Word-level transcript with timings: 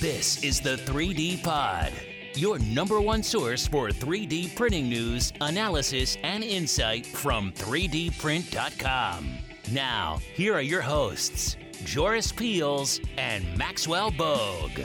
This 0.00 0.44
is 0.44 0.60
the 0.60 0.76
3D 0.76 1.42
Pod, 1.42 1.92
your 2.36 2.60
number 2.60 3.00
one 3.00 3.20
source 3.20 3.66
for 3.66 3.88
3D 3.88 4.54
printing 4.54 4.88
news, 4.88 5.32
analysis, 5.40 6.16
and 6.22 6.44
insight 6.44 7.04
from 7.04 7.50
3dprint.com. 7.54 9.38
Now, 9.72 10.20
here 10.34 10.54
are 10.54 10.62
your 10.62 10.82
hosts, 10.82 11.56
Joris 11.84 12.30
Peels 12.30 13.00
and 13.16 13.44
Maxwell 13.58 14.12
Bogue. 14.12 14.82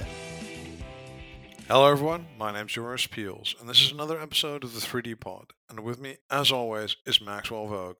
Hello, 1.68 1.92
everyone. 1.92 2.26
My 2.40 2.52
name's 2.52 2.72
Joris 2.72 3.06
Peels, 3.06 3.56
and 3.60 3.70
this 3.70 3.82
is 3.84 3.92
another 3.92 4.20
episode 4.20 4.64
of 4.64 4.74
the 4.74 4.80
3D 4.80 5.20
Pod. 5.20 5.46
And 5.70 5.82
with 5.82 6.02
me, 6.02 6.18
as 6.32 6.52
always, 6.52 6.96
is 7.06 7.22
Maxwell 7.22 7.68
Bogue. 7.68 7.98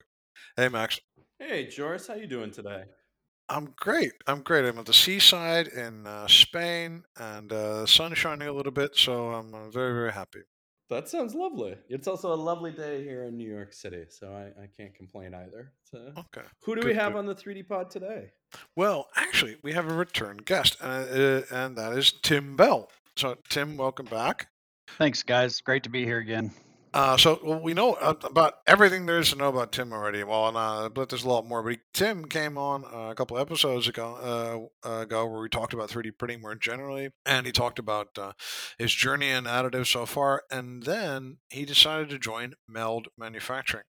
Hey, 0.58 0.68
Max. 0.68 1.00
Hey, 1.38 1.68
Joris, 1.68 2.08
how 2.08 2.16
you 2.16 2.26
doing 2.26 2.50
today? 2.50 2.86
I'm 3.50 3.74
great. 3.76 4.14
I'm 4.28 4.42
great. 4.42 4.66
I'm 4.66 4.80
at 4.80 4.86
the 4.86 4.94
seaside 4.94 5.68
in 5.68 6.08
uh, 6.08 6.28
Spain, 6.28 7.04
and 7.20 7.52
uh, 7.52 7.82
the 7.82 7.86
sun's 7.88 8.18
shining 8.18 8.48
a 8.48 8.54
little 8.54 8.72
bit, 8.72 8.96
so 8.96 9.30
I'm 9.32 9.54
uh, 9.54 9.70
very, 9.70 9.94
very 9.94 10.12
happy. 10.14 10.40
That 10.90 11.10
sounds 11.10 11.34
lovely. 11.34 11.76
It's 11.90 12.08
also 12.08 12.34
a 12.34 12.36
lovely 12.36 12.72
day 12.72 13.04
here 13.04 13.24
in 13.26 13.38
New 13.38 13.50
York 13.50 13.74
City, 13.74 14.06
so 14.10 14.28
I, 14.34 14.64
I 14.64 14.68
can't 14.78 14.94
complain 14.94 15.34
either. 15.34 15.72
So, 15.84 16.12
Okay. 16.18 16.46
who 16.62 16.76
do 16.76 16.82
good, 16.82 16.88
we 16.90 16.94
have 16.96 17.14
good. 17.14 17.20
on 17.20 17.26
the 17.26 17.36
3D 17.36 17.68
pod 17.68 17.90
today? 17.90 18.32
Well, 18.76 19.08
actually, 19.16 19.58
we 19.64 19.74
have 19.74 19.90
a 19.90 19.94
return 19.94 20.38
guest, 20.38 20.78
uh, 20.82 20.86
uh, 20.86 21.42
and 21.52 21.78
that 21.78 21.94
is 21.98 22.12
Tim 22.22 22.56
Bell. 22.56 22.90
So, 23.18 23.36
Tim, 23.50 23.78
welcome 23.78 24.06
back. 24.06 24.48
Thanks, 24.98 25.24
guys. 25.24 25.62
Great 25.62 25.84
to 25.84 25.90
be 25.90 26.06
here 26.06 26.20
again. 26.20 26.52
Uh, 26.94 27.18
so 27.18 27.40
well, 27.44 27.60
we 27.60 27.74
know 27.74 27.94
about 27.96 28.56
everything 28.68 29.08
there 29.08 29.18
is 29.18 29.32
to 29.32 29.36
know 29.36 29.48
about 29.50 29.72
Tim 29.72 29.92
already. 29.92 30.24
Well, 30.24 30.48
and, 30.48 30.58
uh, 30.58 30.90
but 30.90 31.10
there's 31.10 31.24
a 31.24 31.30
lot 31.30 31.46
more. 31.48 31.64
But 31.64 31.80
Tim 31.94 32.26
came 32.26 32.56
on 32.56 32.86
uh, 32.86 33.10
a 33.10 33.16
couple 33.16 33.38
episodes 33.40 33.88
ago, 33.88 34.70
uh, 34.86 34.90
ago 35.02 35.26
where 35.26 35.42
we 35.42 35.50
talked 35.50 35.74
about 35.74 35.90
3D 35.90 36.12
printing 36.12 36.42
more 36.42 36.54
generally, 36.54 37.10
and 37.26 37.48
he 37.48 37.52
talked 37.52 37.80
about 37.80 38.18
uh, 38.20 38.34
his 38.78 38.94
journey 38.94 39.30
in 39.30 39.46
additive 39.46 39.88
so 39.88 40.06
far, 40.06 40.44
and 40.52 40.84
then 40.84 41.38
he 41.50 41.66
decided 41.66 42.10
to 42.10 42.20
join 42.20 42.54
Meld 42.68 43.08
Manufacturing. 43.18 43.86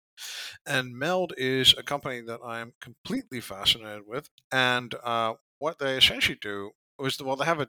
And 0.65 0.97
Meld 0.97 1.35
is 1.37 1.75
a 1.77 1.83
company 1.83 2.21
that 2.23 2.41
I'm 2.45 2.73
completely 2.81 3.41
fascinated 3.41 4.05
with, 4.07 4.31
and 4.51 4.95
uh, 5.05 5.35
what 5.59 5.79
they 5.79 5.97
essentially 5.97 6.39
do 6.41 6.71
is 7.01 7.21
well, 7.21 7.37
they 7.37 7.45
have 7.45 7.61
a 7.61 7.69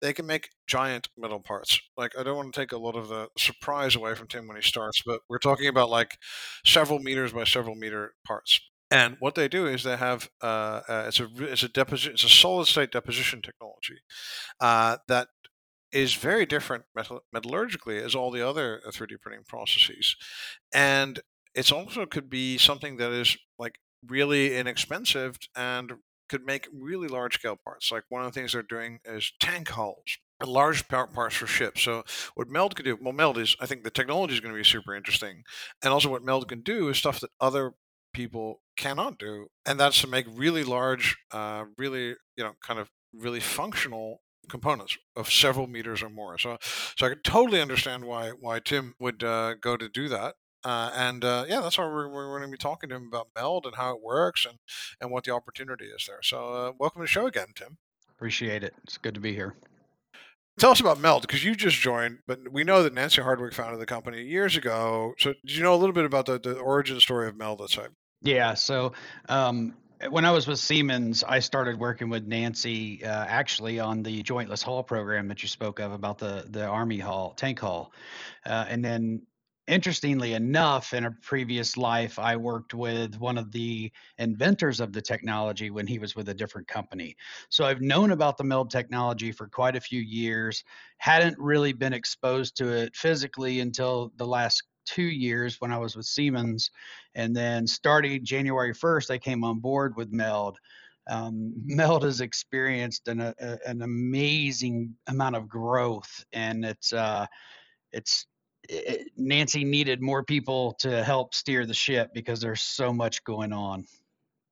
they 0.00 0.12
can 0.12 0.26
make 0.26 0.50
giant 0.66 1.08
metal 1.16 1.40
parts. 1.40 1.80
Like 1.96 2.16
I 2.18 2.22
don't 2.22 2.36
want 2.36 2.54
to 2.54 2.60
take 2.60 2.72
a 2.72 2.78
lot 2.78 2.96
of 2.96 3.08
the 3.08 3.28
surprise 3.38 3.96
away 3.96 4.14
from 4.14 4.28
Tim 4.28 4.46
when 4.46 4.56
he 4.56 4.62
starts, 4.62 5.02
but 5.04 5.20
we're 5.28 5.38
talking 5.38 5.68
about 5.68 5.90
like 5.90 6.18
several 6.64 6.98
meters 6.98 7.32
by 7.32 7.44
several 7.44 7.74
meter 7.74 8.14
parts. 8.26 8.60
And 8.90 9.16
what 9.18 9.34
they 9.34 9.48
do 9.48 9.66
is 9.66 9.82
they 9.82 9.96
have 9.96 10.28
uh, 10.42 10.80
uh, 10.88 11.04
it's 11.08 11.18
a 11.20 11.28
it's 11.38 11.62
a 11.62 11.68
deposition 11.68 12.12
it's 12.12 12.24
a 12.24 12.28
solid 12.28 12.66
state 12.66 12.92
deposition 12.92 13.42
technology 13.42 13.96
uh, 14.60 14.98
that 15.08 15.28
is 15.92 16.14
very 16.14 16.44
different 16.46 16.84
metal, 16.94 17.20
metallurgically 17.34 18.00
as 18.02 18.14
all 18.14 18.30
the 18.30 18.46
other 18.46 18.80
3D 18.92 19.16
printing 19.16 19.44
processes, 19.46 20.16
and 20.72 21.20
it's 21.54 21.70
also 21.72 22.04
could 22.06 22.28
be 22.28 22.58
something 22.58 22.96
that 22.96 23.12
is 23.12 23.36
like 23.58 23.76
really 24.06 24.56
inexpensive 24.56 25.38
and 25.56 25.92
could 26.28 26.44
make 26.44 26.68
really 26.72 27.08
large 27.08 27.34
scale 27.34 27.58
parts. 27.62 27.92
Like 27.92 28.04
one 28.08 28.24
of 28.24 28.32
the 28.32 28.38
things 28.38 28.52
they're 28.52 28.62
doing 28.62 29.00
is 29.04 29.32
tank 29.40 29.68
hulls, 29.68 30.18
large 30.44 30.88
parts 30.88 31.36
for 31.36 31.46
ships. 31.46 31.82
So 31.82 32.04
what 32.34 32.48
Meld 32.48 32.76
could 32.76 32.84
do, 32.84 32.98
well, 33.00 33.12
Meld 33.12 33.38
is, 33.38 33.56
I 33.60 33.66
think 33.66 33.84
the 33.84 33.90
technology 33.90 34.34
is 34.34 34.40
going 34.40 34.54
to 34.54 34.58
be 34.58 34.64
super 34.64 34.94
interesting, 34.94 35.42
and 35.82 35.92
also 35.92 36.10
what 36.10 36.24
Meld 36.24 36.48
can 36.48 36.62
do 36.62 36.88
is 36.88 36.98
stuff 36.98 37.20
that 37.20 37.30
other 37.40 37.72
people 38.12 38.60
cannot 38.76 39.18
do, 39.18 39.48
and 39.66 39.78
that's 39.78 40.00
to 40.00 40.06
make 40.06 40.26
really 40.28 40.64
large, 40.64 41.16
uh, 41.32 41.64
really 41.76 42.14
you 42.36 42.44
know, 42.44 42.52
kind 42.62 42.80
of 42.80 42.90
really 43.12 43.40
functional 43.40 44.20
components 44.48 44.96
of 45.16 45.30
several 45.30 45.66
meters 45.66 46.02
or 46.02 46.10
more. 46.10 46.38
So, 46.38 46.58
so 46.96 47.06
I 47.06 47.08
could 47.10 47.24
totally 47.24 47.60
understand 47.60 48.04
why 48.04 48.30
why 48.30 48.60
Tim 48.60 48.94
would 49.00 49.22
uh, 49.24 49.54
go 49.54 49.76
to 49.76 49.88
do 49.88 50.08
that. 50.08 50.34
Uh, 50.64 50.90
and 50.94 51.24
uh, 51.24 51.44
yeah, 51.48 51.60
that's 51.60 51.76
why 51.76 51.84
we're, 51.84 52.08
we're 52.08 52.38
going 52.38 52.42
to 52.42 52.48
be 52.48 52.56
talking 52.56 52.88
to 52.88 52.96
him 52.96 53.06
about 53.06 53.28
Meld 53.36 53.66
and 53.66 53.74
how 53.76 53.94
it 53.94 54.02
works 54.02 54.46
and, 54.46 54.58
and 55.00 55.10
what 55.10 55.24
the 55.24 55.30
opportunity 55.30 55.86
is 55.86 56.06
there. 56.06 56.20
So, 56.22 56.48
uh, 56.48 56.72
welcome 56.78 57.00
to 57.00 57.04
the 57.04 57.08
show 57.08 57.26
again, 57.26 57.48
Tim. 57.54 57.76
Appreciate 58.10 58.64
it. 58.64 58.74
It's 58.84 58.96
good 58.96 59.14
to 59.14 59.20
be 59.20 59.34
here. 59.34 59.56
Tell 60.58 60.70
us 60.70 60.80
about 60.80 61.00
Meld 61.00 61.22
because 61.22 61.44
you 61.44 61.54
just 61.54 61.76
joined, 61.76 62.18
but 62.26 62.38
we 62.50 62.62
know 62.64 62.82
that 62.84 62.94
Nancy 62.94 63.20
Hardwick 63.20 63.52
founded 63.52 63.80
the 63.80 63.86
company 63.86 64.22
years 64.22 64.56
ago. 64.56 65.14
So, 65.18 65.34
did 65.44 65.56
you 65.56 65.62
know 65.62 65.74
a 65.74 65.76
little 65.76 65.92
bit 65.92 66.04
about 66.04 66.26
the, 66.26 66.38
the 66.38 66.58
origin 66.58 67.00
story 67.00 67.28
of 67.28 67.36
Meld? 67.36 67.60
Let's 67.60 67.74
say. 67.74 67.86
Yeah. 68.22 68.54
So, 68.54 68.92
um, 69.28 69.74
when 70.10 70.24
I 70.24 70.30
was 70.30 70.46
with 70.46 70.58
Siemens, 70.58 71.24
I 71.24 71.40
started 71.40 71.78
working 71.78 72.08
with 72.08 72.26
Nancy 72.26 73.04
uh, 73.04 73.24
actually 73.26 73.80
on 73.80 74.02
the 74.02 74.22
jointless 74.22 74.62
hull 74.62 74.82
program 74.82 75.28
that 75.28 75.42
you 75.42 75.48
spoke 75.48 75.80
of 75.80 75.92
about 75.92 76.18
the 76.18 76.46
the 76.48 76.64
Army 76.64 76.98
hull 76.98 77.34
tank 77.36 77.58
hull, 77.58 77.92
uh, 78.46 78.66
and 78.68 78.84
then 78.84 79.22
interestingly 79.66 80.34
enough, 80.34 80.92
in 80.92 81.04
a 81.04 81.10
previous 81.10 81.76
life, 81.76 82.18
I 82.18 82.36
worked 82.36 82.74
with 82.74 83.18
one 83.18 83.38
of 83.38 83.50
the 83.50 83.90
inventors 84.18 84.80
of 84.80 84.92
the 84.92 85.00
technology 85.00 85.70
when 85.70 85.86
he 85.86 85.98
was 85.98 86.14
with 86.14 86.28
a 86.28 86.34
different 86.34 86.68
company. 86.68 87.16
So 87.48 87.64
I've 87.64 87.80
known 87.80 88.10
about 88.10 88.36
the 88.36 88.44
meld 88.44 88.70
technology 88.70 89.32
for 89.32 89.48
quite 89.48 89.76
a 89.76 89.80
few 89.80 90.00
years, 90.00 90.64
hadn't 90.98 91.38
really 91.38 91.72
been 91.72 91.92
exposed 91.92 92.56
to 92.58 92.68
it 92.68 92.94
physically 92.94 93.60
until 93.60 94.12
the 94.16 94.26
last 94.26 94.62
two 94.84 95.02
years 95.02 95.60
when 95.60 95.72
I 95.72 95.78
was 95.78 95.96
with 95.96 96.06
Siemens. 96.06 96.70
And 97.14 97.34
then 97.34 97.66
starting 97.66 98.24
January 98.24 98.74
1st, 98.74 99.10
I 99.10 99.18
came 99.18 99.44
on 99.44 99.60
board 99.60 99.96
with 99.96 100.12
Meld. 100.12 100.58
Um, 101.08 101.54
Meld 101.64 102.02
has 102.02 102.20
experienced 102.20 103.08
an, 103.08 103.20
a, 103.20 103.34
an 103.66 103.82
amazing 103.82 104.94
amount 105.06 105.36
of 105.36 105.48
growth, 105.48 106.24
and 106.32 106.64
it's 106.64 106.92
uh, 106.92 107.26
it's 107.92 108.26
it, 108.68 109.08
Nancy 109.16 109.64
needed 109.64 110.00
more 110.02 110.22
people 110.24 110.74
to 110.80 111.02
help 111.04 111.34
steer 111.34 111.66
the 111.66 111.74
ship 111.74 112.10
because 112.14 112.40
there's 112.40 112.62
so 112.62 112.92
much 112.92 113.22
going 113.24 113.52
on. 113.52 113.86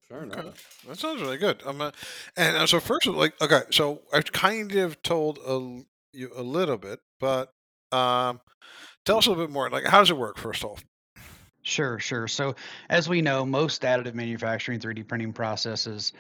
Fair 0.09 0.23
Okay. 0.25 0.41
enough. 0.41 0.81
That 0.89 0.99
sounds 0.99 1.21
really 1.21 1.39
good. 1.39 1.63
Um, 1.65 1.81
uh, 1.81 1.91
and 2.37 2.57
uh, 2.57 2.67
so 2.67 2.81
first, 2.81 3.07
of 3.07 3.15
like, 3.15 3.41
okay, 3.41 3.63
so 3.71 4.03
I've 4.13 4.31
kind 4.33 4.73
of 4.77 5.01
told 5.03 5.39
a, 5.39 5.49
l- 5.51 5.87
you 6.13 6.31
a 6.37 6.43
little 6.43 6.77
bit, 6.77 7.01
but 7.21 7.53
um, 7.93 8.41
tell 9.05 9.19
us 9.19 9.27
a 9.27 9.31
little 9.31 9.47
bit 9.47 9.53
more. 9.53 9.71
Like, 9.71 9.85
how 9.85 10.01
does 10.01 10.11
it 10.11 10.17
work? 10.17 10.39
First 10.39 10.65
off, 10.65 10.85
Sure, 11.65 11.99
sure. 12.01 12.27
So, 12.27 12.57
as 12.91 13.09
we 13.09 13.23
know, 13.23 13.47
most 13.47 13.83
additive 13.83 14.15
manufacturing 14.15 14.81
3D 14.81 15.07
printing 15.07 15.33
processes 15.33 16.13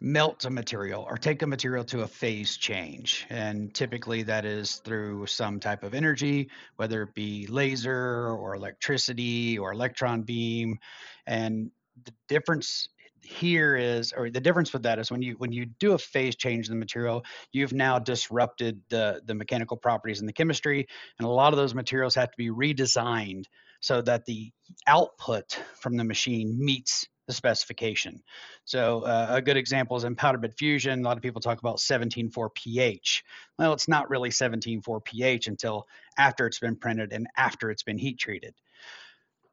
melt 0.00 0.44
a 0.44 0.50
material 0.50 1.06
or 1.08 1.16
take 1.16 1.42
a 1.42 1.46
material 1.46 1.84
to 1.84 2.02
a 2.02 2.06
phase 2.06 2.56
change. 2.56 3.26
And 3.30 3.72
typically 3.72 4.22
that 4.24 4.44
is 4.44 4.76
through 4.76 5.26
some 5.26 5.58
type 5.58 5.82
of 5.82 5.94
energy, 5.94 6.50
whether 6.76 7.02
it 7.02 7.14
be 7.14 7.46
laser 7.46 8.28
or 8.28 8.54
electricity 8.54 9.58
or 9.58 9.72
electron 9.72 10.22
beam. 10.22 10.78
And 11.26 11.70
the 12.04 12.12
difference 12.28 12.88
here 13.22 13.76
is 13.76 14.12
or 14.12 14.30
the 14.30 14.40
difference 14.40 14.72
with 14.72 14.82
that 14.84 14.98
is 14.98 15.10
when 15.10 15.20
you 15.20 15.34
when 15.38 15.50
you 15.50 15.66
do 15.80 15.92
a 15.92 15.98
phase 15.98 16.36
change 16.36 16.68
in 16.68 16.72
the 16.72 16.78
material 16.78 17.24
you've 17.50 17.72
now 17.72 17.98
disrupted 17.98 18.80
the 18.88 19.20
the 19.24 19.34
mechanical 19.34 19.76
properties 19.76 20.20
and 20.20 20.28
the 20.28 20.32
chemistry 20.32 20.86
and 21.18 21.26
a 21.26 21.30
lot 21.30 21.52
of 21.52 21.56
those 21.56 21.74
materials 21.74 22.14
have 22.14 22.30
to 22.30 22.36
be 22.36 22.50
redesigned 22.50 23.44
so 23.80 24.00
that 24.00 24.24
the 24.26 24.52
output 24.86 25.58
from 25.80 25.96
the 25.96 26.04
machine 26.04 26.56
meets 26.56 27.08
the 27.26 27.32
specification. 27.32 28.22
So 28.64 29.02
uh, 29.02 29.26
a 29.30 29.42
good 29.42 29.56
example 29.56 29.96
is 29.96 30.04
in 30.04 30.14
powder 30.14 30.38
bed 30.38 30.54
fusion. 30.56 31.00
A 31.00 31.02
lot 31.02 31.16
of 31.16 31.22
people 31.22 31.40
talk 31.40 31.58
about 31.58 31.78
17.4 31.78 32.54
pH. 32.54 33.24
Well, 33.58 33.72
it's 33.72 33.88
not 33.88 34.10
really 34.10 34.30
17.4 34.30 35.04
pH 35.04 35.48
until 35.48 35.86
after 36.16 36.46
it's 36.46 36.60
been 36.60 36.76
printed 36.76 37.12
and 37.12 37.26
after 37.36 37.70
it's 37.70 37.82
been 37.82 37.98
heat 37.98 38.18
treated. 38.18 38.54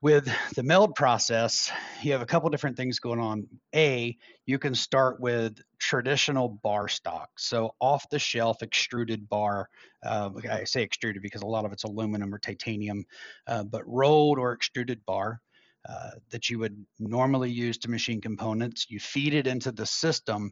With 0.02 0.30
the 0.56 0.64
meld 0.64 0.96
process, 0.96 1.72
you 2.02 2.12
have 2.12 2.22
a 2.22 2.26
couple 2.26 2.50
different 2.50 2.76
things 2.76 3.00
going 3.00 3.22
on. 3.22 3.48
A, 3.74 4.18
you 4.46 4.60
can 4.60 4.76
start 4.76 5.22
with 5.22 5.62
traditional 5.80 6.50
bar 6.50 6.90
stock, 6.90 7.30
so 7.38 7.74
off 7.80 8.10
the 8.10 8.20
shelf 8.20 8.62
extruded 8.62 9.30
bar. 9.30 9.70
Uh, 10.06 10.32
I 10.52 10.66
say 10.66 10.84
extruded 10.84 11.22
because 11.22 11.42
a 11.42 11.48
lot 11.48 11.64
of 11.64 11.72
it's 11.72 11.86
aluminum 11.86 12.36
or 12.36 12.38
titanium, 12.38 13.06
uh, 13.48 13.64
but 13.64 13.88
rolled 13.88 14.40
or 14.40 14.52
extruded 14.52 15.06
bar 15.06 15.40
uh, 15.88 16.12
that 16.30 16.50
you 16.50 16.60
would 16.60 16.86
normally 17.00 17.52
use 17.52 17.78
to 17.80 17.90
machine 17.90 18.22
components. 18.22 18.86
You 18.90 19.00
feed 19.00 19.34
it 19.34 19.48
into 19.48 19.72
the 19.72 19.86
system. 19.86 20.52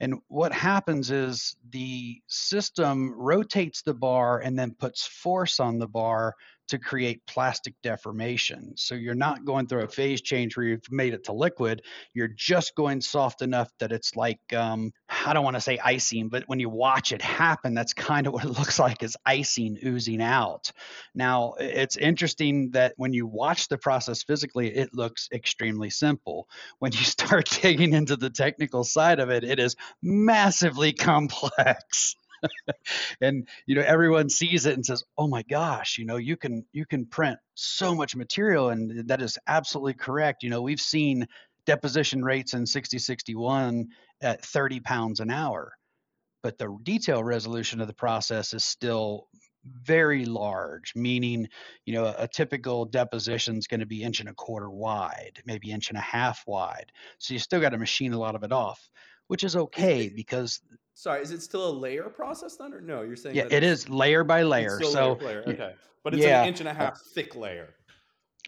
And 0.00 0.16
what 0.28 0.52
happens 0.52 1.10
is 1.10 1.56
the 1.70 2.20
system 2.26 3.14
rotates 3.16 3.82
the 3.82 3.94
bar 3.94 4.40
and 4.40 4.58
then 4.58 4.74
puts 4.78 5.06
force 5.06 5.60
on 5.60 5.78
the 5.78 5.86
bar 5.86 6.34
to 6.72 6.78
create 6.78 7.20
plastic 7.26 7.74
deformation. 7.82 8.72
So 8.76 8.94
you're 8.94 9.14
not 9.14 9.44
going 9.44 9.66
through 9.66 9.82
a 9.82 9.88
phase 9.88 10.22
change 10.22 10.56
where 10.56 10.64
you've 10.64 10.90
made 10.90 11.12
it 11.12 11.24
to 11.24 11.34
liquid. 11.34 11.82
You're 12.14 12.32
just 12.34 12.74
going 12.74 13.02
soft 13.02 13.42
enough 13.42 13.70
that 13.78 13.92
it's 13.92 14.16
like, 14.16 14.40
um, 14.56 14.90
I 15.26 15.34
don't 15.34 15.44
want 15.44 15.56
to 15.56 15.60
say 15.60 15.78
icing, 15.78 16.30
but 16.30 16.44
when 16.46 16.60
you 16.60 16.70
watch 16.70 17.12
it 17.12 17.20
happen, 17.20 17.74
that's 17.74 17.92
kind 17.92 18.26
of 18.26 18.32
what 18.32 18.46
it 18.46 18.50
looks 18.58 18.78
like 18.78 19.02
is 19.02 19.18
icing 19.26 19.76
oozing 19.84 20.22
out. 20.22 20.72
Now, 21.14 21.56
it's 21.58 21.98
interesting 21.98 22.70
that 22.70 22.94
when 22.96 23.12
you 23.12 23.26
watch 23.26 23.68
the 23.68 23.76
process 23.76 24.22
physically, 24.22 24.74
it 24.74 24.94
looks 24.94 25.28
extremely 25.30 25.90
simple. 25.90 26.48
When 26.78 26.92
you 26.92 27.04
start 27.04 27.50
digging 27.50 27.92
into 27.92 28.16
the 28.16 28.30
technical 28.30 28.82
side 28.82 29.20
of 29.20 29.28
it, 29.28 29.44
it 29.44 29.58
is 29.58 29.76
massively 30.00 30.92
complex. 30.94 32.16
and 33.20 33.48
you 33.66 33.74
know 33.74 33.82
everyone 33.82 34.28
sees 34.28 34.66
it 34.66 34.74
and 34.74 34.84
says 34.84 35.04
oh 35.18 35.28
my 35.28 35.42
gosh 35.42 35.98
you 35.98 36.04
know 36.04 36.16
you 36.16 36.36
can 36.36 36.64
you 36.72 36.84
can 36.86 37.06
print 37.06 37.38
so 37.54 37.94
much 37.94 38.16
material 38.16 38.70
and 38.70 39.08
that 39.08 39.22
is 39.22 39.38
absolutely 39.46 39.94
correct 39.94 40.42
you 40.42 40.50
know 40.50 40.62
we've 40.62 40.80
seen 40.80 41.26
deposition 41.66 42.22
rates 42.24 42.54
in 42.54 42.66
6061 42.66 43.88
at 44.20 44.44
30 44.44 44.80
pounds 44.80 45.20
an 45.20 45.30
hour 45.30 45.72
but 46.42 46.58
the 46.58 46.76
detail 46.82 47.22
resolution 47.22 47.80
of 47.80 47.86
the 47.86 47.94
process 47.94 48.52
is 48.52 48.64
still 48.64 49.28
very 49.64 50.24
large 50.24 50.92
meaning 50.96 51.46
you 51.86 51.94
know 51.94 52.06
a, 52.06 52.14
a 52.18 52.28
typical 52.28 52.84
deposition 52.84 53.56
is 53.56 53.68
going 53.68 53.78
to 53.78 53.86
be 53.86 54.02
inch 54.02 54.18
and 54.18 54.28
a 54.28 54.34
quarter 54.34 54.68
wide 54.68 55.40
maybe 55.46 55.70
inch 55.70 55.88
and 55.88 55.98
a 55.98 56.02
half 56.02 56.42
wide 56.48 56.90
so 57.18 57.32
you 57.32 57.38
still 57.38 57.60
got 57.60 57.68
to 57.70 57.78
machine 57.78 58.12
a 58.12 58.18
lot 58.18 58.34
of 58.34 58.42
it 58.42 58.50
off 58.50 58.90
which 59.32 59.44
is 59.44 59.56
okay 59.56 60.10
because 60.14 60.60
Sorry, 60.92 61.22
is 61.22 61.30
it 61.30 61.40
still 61.40 61.70
a 61.70 61.72
layer 61.72 62.10
process 62.10 62.56
then, 62.56 62.74
or 62.74 62.82
no? 62.82 63.00
You're 63.00 63.16
saying 63.16 63.34
yeah 63.34 63.44
that 63.44 63.62
it's- 63.62 63.88
layer 63.88 64.24
by 64.24 64.42
layer 64.42 64.78
so 64.82 65.14
layer, 65.14 65.42
y- 65.46 65.52
okay, 65.54 65.74
but 66.04 66.12
it's 66.12 66.22
yeah. 66.22 66.42
an 66.42 66.48
inch 66.48 66.60
and 66.60 66.68
a 66.68 66.74
half 66.74 67.00
thick 67.00 67.34
layer 67.34 67.70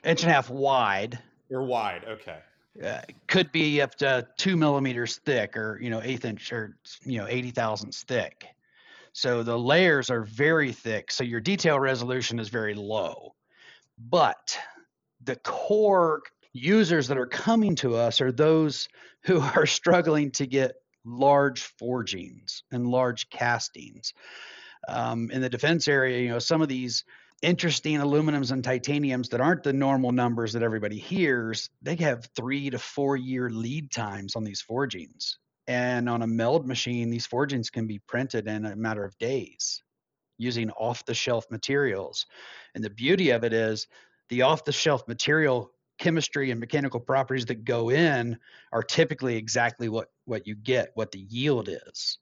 inch 0.05 0.23
and 0.23 0.31
a 0.31 0.35
half 0.35 0.51
wide 0.51 1.19
or 1.51 1.63
wide. 1.63 2.05
Okay, 2.07 2.37
uh, 2.85 3.01
could 3.29 3.51
be 3.51 3.81
up 3.81 3.95
to 3.95 4.29
two 4.37 4.59
millimeters 4.59 5.17
thick 5.25 5.57
or 5.57 5.79
you 5.81 5.89
know 5.89 6.03
eighth 6.03 6.27
inch 6.27 6.53
or 6.53 6.77
you 7.03 7.17
know 7.17 7.27
80 7.27 7.51
thousandths 7.53 8.03
thick 8.03 8.45
so 9.15 9.43
the 9.43 9.59
layers 9.59 10.11
are 10.11 10.25
very 10.25 10.71
thick 10.71 11.11
so 11.11 11.25
your 11.25 11.41
detail 11.41 11.81
resolution 11.81 12.39
is 12.39 12.51
very 12.51 12.75
low 12.75 13.35
but 14.11 14.59
the 15.23 15.37
core 15.37 16.21
users 16.55 17.09
that 17.09 17.19
are 17.19 17.27
coming 17.27 17.75
to 17.77 17.95
us 17.97 18.23
are 18.23 18.33
those 18.33 18.89
who 19.25 19.41
are 19.41 19.67
struggling 19.67 20.31
to 20.31 20.47
get 20.47 20.77
large 21.05 21.63
forgings 21.63 22.63
and 22.73 22.87
large 22.87 23.29
castings 23.29 24.15
um, 24.89 25.31
in 25.31 25.43
the 25.43 25.51
defense 25.51 25.87
area 25.87 26.21
you 26.21 26.29
know 26.31 26.39
some 26.39 26.63
of 26.63 26.69
these 26.69 27.05
interesting 27.45 27.99
aluminums 27.99 28.51
and 28.51 28.65
titaniums 28.65 29.29
that 29.29 29.41
aren't 29.41 29.63
the 29.63 29.73
normal 29.73 30.13
numbers 30.13 30.53
that 30.53 30.63
everybody 30.63 30.99
hears, 30.99 31.71
they 31.83 31.95
have 31.97 32.29
three 32.35 32.71
to 32.71 32.79
four 32.79 33.17
year 33.17 33.51
lead 33.51 33.91
times 33.91 34.35
on 34.35 34.45
these 34.45 34.61
forgings. 34.61 35.39
And 35.67 36.09
on 36.09 36.23
a 36.23 36.27
meld 36.27 36.67
machine, 36.67 37.11
these 37.11 37.27
forgings 37.27 37.71
can 37.71 37.87
be 37.87 38.01
printed 38.01 38.49
in 38.49 38.67
a 38.67 38.77
matter 38.77 39.05
of 39.05 39.17
days 39.19 39.83
using 40.37 40.71
off 40.73 41.05
the 41.05 41.15
shelf 41.15 41.47
materials. 41.51 42.27
And 42.75 42.83
the 42.83 42.91
beauty 42.91 43.31
of 43.31 43.45
it 43.45 43.53
is 43.53 43.87
the 44.29 44.43
off 44.43 44.65
the 44.65 44.73
shelf 44.73 45.07
material 45.07 45.71
chemistry 45.99 46.51
and 46.51 46.61
mechanical 46.61 47.01
properties 47.01 47.47
that 47.47 47.65
go 47.65 47.91
in 47.91 48.39
are 48.73 48.83
typically 48.83 49.37
exactly 49.37 49.89
what, 49.89 50.11
what 50.25 50.47
you 50.47 50.55
get, 50.55 50.91
what 50.95 51.13
the 51.13 51.21
yield 51.21 51.69
is. 51.69 52.19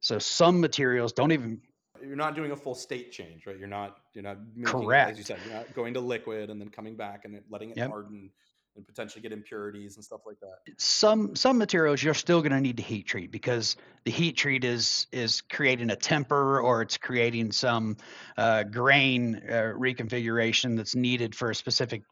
So 0.00 0.18
some 0.18 0.60
materials 0.60 1.12
don't 1.12 1.32
even 1.32 1.60
you're 2.02 2.16
not 2.16 2.34
doing 2.34 2.52
a 2.52 2.56
full 2.56 2.74
state 2.74 3.12
change, 3.12 3.46
right? 3.46 3.58
You're 3.58 3.68
not 3.68 3.98
you're 4.14 4.22
not 4.22 4.38
making, 4.56 4.92
as 4.92 5.18
you 5.18 5.24
said, 5.24 5.38
you're 5.44 5.54
not 5.54 5.74
going 5.74 5.94
to 5.94 6.00
liquid 6.00 6.50
and 6.50 6.60
then 6.60 6.70
coming 6.70 6.96
back 6.96 7.24
and 7.24 7.40
letting 7.50 7.70
it 7.70 7.76
Yep. 7.76 7.90
harden 7.90 8.30
and 8.76 8.86
potentially 8.86 9.20
get 9.20 9.32
impurities 9.32 9.96
and 9.96 10.04
stuff 10.04 10.20
like 10.26 10.38
that. 10.40 10.72
some 10.78 11.34
some 11.34 11.58
materials 11.58 12.02
you're 12.02 12.14
still 12.14 12.40
going 12.40 12.52
to 12.52 12.60
need 12.60 12.76
to 12.76 12.82
heat 12.82 13.06
treat 13.06 13.30
because 13.30 13.76
the 14.04 14.10
heat 14.10 14.36
treat 14.36 14.64
is 14.64 15.06
is 15.12 15.40
creating 15.40 15.90
a 15.90 15.96
temper 15.96 16.60
or 16.60 16.82
it's 16.82 16.96
creating 16.96 17.52
some 17.52 17.96
uh, 18.36 18.62
grain 18.62 19.42
uh, 19.48 19.72
reconfiguration 19.76 20.76
that's 20.76 20.94
needed 20.94 21.34
for 21.34 21.50
a 21.50 21.54
specific 21.54 22.02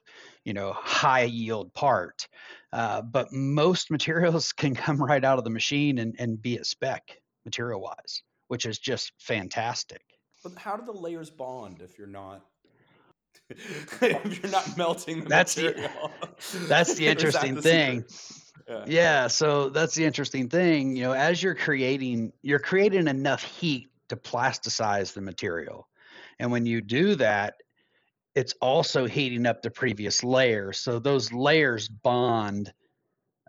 you 0.45 0.53
know 0.53 0.73
high 0.73 1.23
yield 1.25 1.73
part 1.75 2.27
uh, 2.73 3.03
but 3.03 3.33
most 3.33 3.91
materials 3.97 4.53
can 4.53 4.75
come 4.75 5.03
right 5.03 5.25
out 5.25 5.39
of 5.39 5.45
the 5.45 5.51
machine 5.51 5.99
and, 5.99 6.15
and 6.19 6.41
be 6.43 6.57
at 6.57 6.67
spec 6.67 7.03
material 7.45 7.81
wise 7.81 8.23
which 8.49 8.65
is 8.67 8.79
just 8.79 9.13
fantastic 9.19 10.03
But 10.43 10.57
how 10.59 10.77
do 10.77 10.85
the 10.85 10.93
layers 10.93 11.31
bond 11.31 11.81
if 11.83 11.99
you're 11.99 12.07
not 12.07 12.45
if 13.51 14.43
you're 14.43 14.53
not 14.53 14.77
melting 14.77 15.23
the 15.23 15.29
That's 15.29 15.55
the- 15.55 15.63
material? 15.71 16.11
that's 16.69 16.95
the 16.95 17.05
Or 17.09 17.15
that 17.15 17.19
interesting 17.19 17.55
the 17.55 17.63
thing. 17.63 18.05
Yeah. 18.69 18.85
Yeah, 18.87 19.27
so 19.29 19.71
that's 19.71 19.95
the 19.95 20.05
interesting 20.05 20.51
thing. 20.51 20.95
You 20.95 21.05
know, 21.05 21.13
as 21.13 21.43
you're 21.43 21.55
creating, 21.55 22.33
you're 22.43 22.59
creating 22.59 23.09
enough 23.09 23.43
heat 23.43 23.89
to 24.11 24.17
plasticize 24.17 25.15
the 25.15 25.23
material. 25.23 25.89
And 26.39 26.53
when 26.53 26.67
you 26.67 26.83
do 26.83 27.15
that, 27.15 27.55
it's 28.35 28.55
also 28.61 29.07
heating 29.07 29.47
up 29.47 29.63
the 29.63 29.71
previous 29.71 30.23
layer. 30.23 30.73
So 30.73 30.99
those 30.99 31.33
layers 31.33 31.89
bond. 31.89 32.73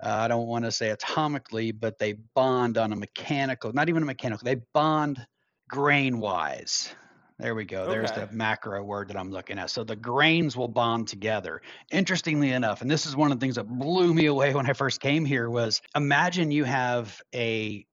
Uh, 0.01 0.09
I 0.09 0.27
don't 0.27 0.47
want 0.47 0.65
to 0.65 0.71
say 0.71 0.95
atomically, 0.95 1.77
but 1.77 1.97
they 1.99 2.13
bond 2.33 2.77
on 2.77 2.93
a 2.93 2.95
mechanical, 2.95 3.73
not 3.73 3.89
even 3.89 4.03
a 4.03 4.05
mechanical, 4.05 4.45
they 4.45 4.61
bond 4.73 5.25
grain 5.69 6.19
wise. 6.19 6.93
There 7.37 7.55
we 7.55 7.63
go. 7.63 7.89
There's 7.89 8.11
the 8.11 8.27
macro 8.31 8.83
word 8.83 9.07
that 9.07 9.17
I'm 9.17 9.31
looking 9.31 9.57
at. 9.59 9.69
So 9.69 9.85
the 9.85 9.95
grains 9.95 10.57
will 10.57 10.67
bond 10.67 11.07
together. 11.07 11.61
Interestingly 11.89 12.51
enough, 12.51 12.81
and 12.81 12.91
this 12.91 13.05
is 13.05 13.15
one 13.15 13.31
of 13.31 13.39
the 13.39 13.43
things 13.43 13.55
that 13.55 13.63
blew 13.63 14.13
me 14.13 14.25
away 14.25 14.53
when 14.53 14.69
I 14.69 14.73
first 14.73 14.99
came 14.99 15.23
here 15.23 15.49
was 15.49 15.81
imagine 15.95 16.51
you 16.51 16.65
have 16.65 17.21
a 17.33 17.85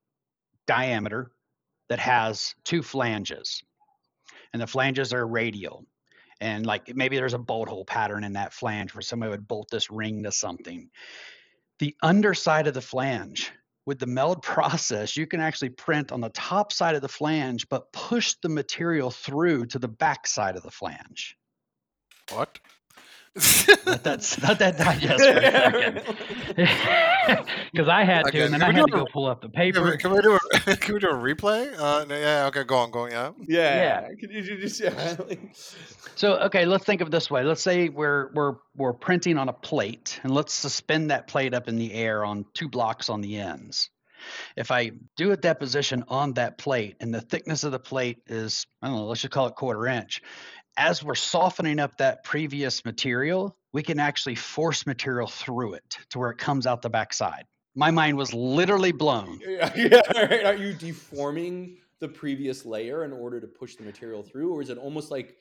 diameter 0.66 1.30
that 1.88 2.00
has 2.00 2.56
two 2.64 2.82
flanges 2.82 3.62
and 4.52 4.60
the 4.60 4.66
flanges 4.66 5.12
are 5.12 5.24
radial 5.24 5.86
and 6.40 6.66
like 6.66 6.94
maybe 6.94 7.16
there's 7.16 7.34
a 7.34 7.38
bolt 7.38 7.68
hole 7.68 7.84
pattern 7.84 8.24
in 8.24 8.34
that 8.34 8.52
flange 8.52 8.94
where 8.94 9.02
somebody 9.02 9.30
would 9.30 9.48
bolt 9.48 9.68
this 9.70 9.90
ring 9.90 10.22
to 10.22 10.32
something 10.32 10.90
the 11.78 11.94
underside 12.02 12.66
of 12.66 12.74
the 12.74 12.80
flange 12.80 13.52
with 13.84 13.98
the 13.98 14.06
meld 14.06 14.42
process 14.42 15.16
you 15.16 15.26
can 15.26 15.40
actually 15.40 15.70
print 15.70 16.12
on 16.12 16.20
the 16.20 16.30
top 16.30 16.72
side 16.72 16.94
of 16.94 17.02
the 17.02 17.08
flange 17.08 17.68
but 17.68 17.90
push 17.92 18.34
the 18.42 18.48
material 18.48 19.10
through 19.10 19.66
to 19.66 19.78
the 19.78 19.88
back 19.88 20.26
side 20.26 20.56
of 20.56 20.62
the 20.62 20.70
flange 20.70 21.36
What? 22.32 22.58
Let 23.86 24.02
that 24.04 24.38
let 24.42 24.58
that 24.58 24.76
digest 24.78 25.22
for 25.22 25.30
a 25.30 25.42
second 25.42 26.02
because 27.72 27.88
i 27.88 28.02
had 28.04 28.22
to 28.22 28.28
Okay, 28.28 28.42
and 28.44 28.54
then 28.54 28.62
i 28.62 28.66
had 28.72 28.76
do 28.86 28.86
to 28.86 28.96
a- 28.96 28.98
go 29.00 29.06
pull 29.12 29.26
up 29.26 29.42
the 29.42 29.48
Can 29.48 29.60
we, 29.66 29.72
paper 29.72 29.96
can 29.98 30.10
we 30.12 30.22
do 30.22 30.34
a 30.34 30.76
can 30.76 30.94
we 30.94 31.00
do 31.00 31.08
a 31.08 31.14
replay? 31.14 31.72
Uh, 31.78 32.04
no, 32.06 32.16
yeah. 32.18 32.46
Okay. 32.46 32.64
Go 32.64 32.76
on. 32.76 32.90
Go 32.90 33.00
on. 33.00 33.10
Yeah. 33.46 33.76
Yeah. 34.08 34.08
Could 34.20 34.30
you 34.30 34.40
you 34.42 34.56
just 34.58 34.80
yeah. 34.80 35.16
So 36.14 36.36
okay, 36.38 36.64
let's 36.64 36.84
think 36.84 37.00
of 37.00 37.08
it 37.08 37.10
this 37.10 37.30
way. 37.30 37.42
Let's 37.44 37.62
say 37.62 37.88
we're 37.88 38.30
we're 38.32 38.54
we're 38.76 38.92
printing 38.94 39.36
on 39.38 39.48
a 39.48 39.52
plate, 39.52 40.18
and 40.22 40.32
let's 40.32 40.52
suspend 40.54 41.10
that 41.10 41.26
plate 41.28 41.54
up 41.54 41.68
in 41.68 41.76
the 41.76 41.92
air 41.92 42.24
on 42.24 42.44
two 42.54 42.68
blocks 42.68 43.08
on 43.10 43.20
the 43.20 43.36
ends. 43.36 43.90
If 44.56 44.70
I 44.70 44.90
do 45.16 45.32
a 45.32 45.36
deposition 45.36 46.02
on 46.08 46.32
that 46.34 46.58
plate, 46.58 46.96
and 47.00 47.14
the 47.14 47.20
thickness 47.20 47.62
of 47.64 47.72
the 47.72 47.78
plate 47.78 48.18
is 48.26 48.66
I 48.82 48.88
don't 48.88 48.96
know, 48.96 49.06
let's 49.06 49.20
just 49.20 49.32
call 49.32 49.46
it 49.46 49.54
quarter 49.54 49.86
inch. 49.86 50.22
As 50.76 51.02
we're 51.02 51.14
softening 51.14 51.78
up 51.78 51.96
that 51.98 52.22
previous 52.24 52.84
material, 52.84 53.56
we 53.72 53.82
can 53.82 53.98
actually 53.98 54.34
force 54.34 54.86
material 54.86 55.26
through 55.26 55.74
it 55.74 55.98
to 56.10 56.18
where 56.18 56.30
it 56.30 56.38
comes 56.38 56.66
out 56.66 56.82
the 56.82 56.90
backside. 56.90 57.44
My 57.74 57.90
mind 57.90 58.16
was 58.16 58.32
literally 58.32 58.92
blown. 58.92 59.40
yeah, 59.46 59.72
yeah, 59.76 60.00
right. 60.14 60.44
Are 60.46 60.54
you 60.54 60.72
deforming 60.72 61.76
the 62.00 62.08
previous 62.08 62.64
layer 62.64 63.04
in 63.04 63.12
order 63.12 63.40
to 63.40 63.46
push 63.46 63.76
the 63.76 63.84
material 63.84 64.22
through, 64.22 64.52
or 64.52 64.62
is 64.62 64.70
it 64.70 64.78
almost 64.78 65.10
like 65.10 65.36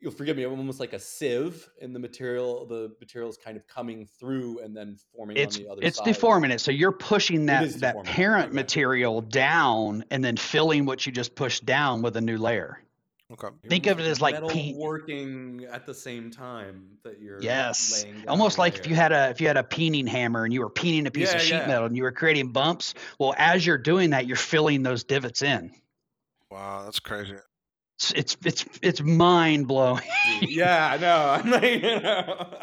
you'll 0.00 0.12
forgive 0.12 0.36
me, 0.36 0.46
almost 0.46 0.80
like 0.80 0.92
a 0.92 0.98
sieve, 0.98 1.68
and 1.80 1.94
the 1.94 1.98
material 1.98 2.66
the 2.66 2.92
material 3.00 3.30
is 3.30 3.36
kind 3.36 3.56
of 3.56 3.66
coming 3.66 4.06
through 4.18 4.60
and 4.60 4.76
then 4.76 4.96
forming 5.14 5.36
It's 5.36 5.56
on 5.56 5.62
the 5.62 5.68
other 5.70 5.82
it's 5.82 5.98
side? 5.98 6.08
It's 6.08 6.18
deforming 6.18 6.50
it. 6.50 6.60
So 6.60 6.70
you're 6.70 6.92
pushing 6.92 7.46
that 7.46 7.68
that 7.80 8.04
parent 8.04 8.46
okay. 8.46 8.54
material 8.54 9.20
down 9.20 10.04
and 10.10 10.24
then 10.24 10.36
filling 10.36 10.84
what 10.84 11.06
you 11.06 11.12
just 11.12 11.34
pushed 11.34 11.64
down 11.66 12.02
with 12.02 12.16
a 12.16 12.20
new 12.20 12.38
layer. 12.38 12.82
Okay. 13.30 13.48
You're 13.62 13.68
think 13.68 13.86
of 13.86 14.00
it 14.00 14.06
as 14.06 14.22
like 14.22 14.34
metal 14.34 14.48
paint. 14.48 14.78
working 14.78 15.66
at 15.70 15.84
the 15.84 15.92
same 15.92 16.30
time 16.30 16.96
that 17.04 17.20
you're 17.20 17.42
Yes. 17.42 18.02
laying 18.02 18.26
Almost 18.26 18.56
a 18.56 18.60
like 18.60 18.78
if 18.78 18.86
you 18.86 18.94
had 18.94 19.12
a 19.12 19.28
if 19.28 19.40
you 19.40 19.46
had 19.46 19.58
a 19.58 19.62
peening 19.62 20.06
hammer 20.06 20.44
and 20.44 20.52
you 20.52 20.60
were 20.60 20.70
peening 20.70 21.06
a 21.06 21.10
piece 21.10 21.34
of 21.34 21.40
sheet 21.42 21.56
yeah. 21.56 21.66
metal 21.66 21.84
and 21.84 21.96
you 21.96 22.04
were 22.04 22.12
creating 22.12 22.52
bumps. 22.52 22.94
Well, 23.18 23.34
as 23.36 23.66
you're 23.66 23.76
doing 23.78 24.10
that, 24.10 24.26
you're 24.26 24.36
filling 24.36 24.82
those 24.82 25.04
divots 25.04 25.42
in. 25.42 25.72
Wow, 26.50 26.84
that's 26.84 27.00
crazy. 27.00 27.34
It's 27.98 28.12
it's 28.12 28.36
it's, 28.44 28.64
it's 28.80 29.02
mind 29.02 29.68
blowing. 29.68 30.02
yeah, 30.40 30.92
I 30.92 30.96
know. 30.96 31.28
I'm 31.30 31.50
like, 31.50 31.82
you 31.82 32.00
know. 32.00 32.60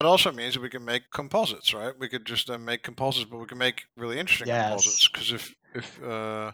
It 0.00 0.04
also 0.04 0.30
means 0.30 0.54
that 0.54 0.60
we 0.60 0.68
can 0.68 0.84
make 0.84 1.10
composites, 1.10 1.72
right? 1.74 1.92
We 1.98 2.08
could 2.08 2.26
just 2.26 2.48
uh, 2.50 2.58
make 2.58 2.82
composites, 2.82 3.28
but 3.30 3.38
we 3.38 3.46
can 3.46 3.58
make 3.58 3.84
really 3.96 4.18
interesting 4.18 4.48
composites. 4.48 5.08
Because 5.08 5.32
if 5.32 5.54
if 5.74 6.02
uh, 6.02 6.52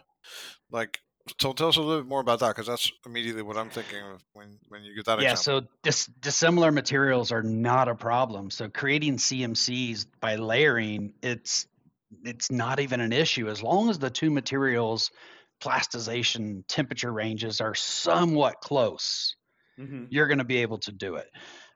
like, 0.71 0.99
so 1.39 1.53
tell 1.53 1.69
us 1.69 1.77
a 1.77 1.81
little 1.81 2.01
bit 2.01 2.09
more 2.09 2.19
about 2.19 2.39
that, 2.39 2.49
because 2.49 2.67
that's 2.67 2.91
immediately 3.05 3.43
what 3.43 3.57
I'm 3.57 3.69
thinking 3.69 4.03
of 4.03 4.23
when 4.33 4.59
when 4.67 4.83
you 4.83 4.95
get 4.95 5.05
that 5.05 5.21
yeah, 5.21 5.31
example. 5.31 5.61
so 5.61 5.67
dis- 5.81 6.09
dissimilar 6.19 6.71
materials 6.71 7.31
are 7.31 7.43
not 7.43 7.87
a 7.87 7.95
problem. 7.95 8.49
So 8.51 8.69
creating 8.69 9.17
CMCs 9.17 10.05
by 10.19 10.35
layering, 10.35 11.13
it's 11.21 11.67
it's 12.23 12.51
not 12.51 12.79
even 12.79 12.99
an 12.99 13.13
issue 13.13 13.49
as 13.49 13.63
long 13.63 13.89
as 13.89 13.99
the 13.99 14.09
two 14.09 14.29
materials 14.29 15.11
plastization 15.61 16.63
temperature 16.67 17.11
ranges 17.11 17.61
are 17.61 17.73
somewhat 17.73 18.59
close. 18.61 19.35
Mhm. 19.79 20.07
You're 20.09 20.27
going 20.27 20.39
to 20.39 20.43
be 20.43 20.57
able 20.57 20.77
to 20.79 20.91
do 20.91 21.15
it. 21.15 21.29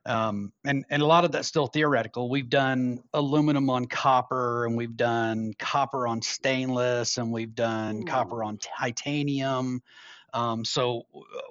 Um, 0.07 0.53
and 0.63 0.85
and 0.89 1.01
a 1.01 1.05
lot 1.05 1.25
of 1.25 1.33
that's 1.33 1.49
still 1.49 1.67
theoretical. 1.67 2.29
We've 2.29 2.49
done 2.49 3.03
aluminum 3.13 3.69
on 3.69 3.85
copper, 3.85 4.65
and 4.65 4.77
we've 4.77 4.95
done 4.95 5.53
copper 5.59 6.07
on 6.07 6.21
stainless, 6.21 7.17
and 7.17 7.31
we've 7.31 7.53
done 7.53 8.05
copper 8.05 8.43
on 8.43 8.57
titanium. 8.57 9.81
Um, 10.33 10.63
so 10.63 11.03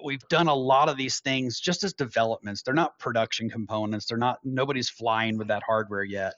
we've 0.03 0.27
done 0.29 0.47
a 0.47 0.55
lot 0.55 0.89
of 0.89 0.97
these 0.97 1.19
things 1.19 1.59
just 1.59 1.83
as 1.83 1.93
developments. 1.93 2.63
They're 2.63 2.73
not 2.73 2.97
production 2.97 3.49
components. 3.49 4.07
They're 4.07 4.17
not. 4.17 4.39
Nobody's 4.43 4.89
flying 4.89 5.37
with 5.37 5.49
that 5.49 5.63
hardware 5.63 6.03
yet. 6.03 6.33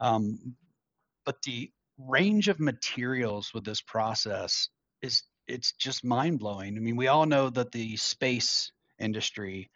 Um, 0.00 0.56
but 1.24 1.40
the 1.42 1.70
range 1.98 2.48
of 2.48 2.58
materials 2.58 3.54
with 3.54 3.64
this 3.64 3.80
process 3.80 4.68
is 5.02 5.22
it's 5.46 5.72
just 5.72 6.04
mind 6.04 6.40
blowing. 6.40 6.76
I 6.76 6.80
mean, 6.80 6.96
we 6.96 7.06
all 7.06 7.26
know 7.26 7.48
that 7.50 7.70
the 7.70 7.96
space 7.96 8.72
industry 8.98 9.70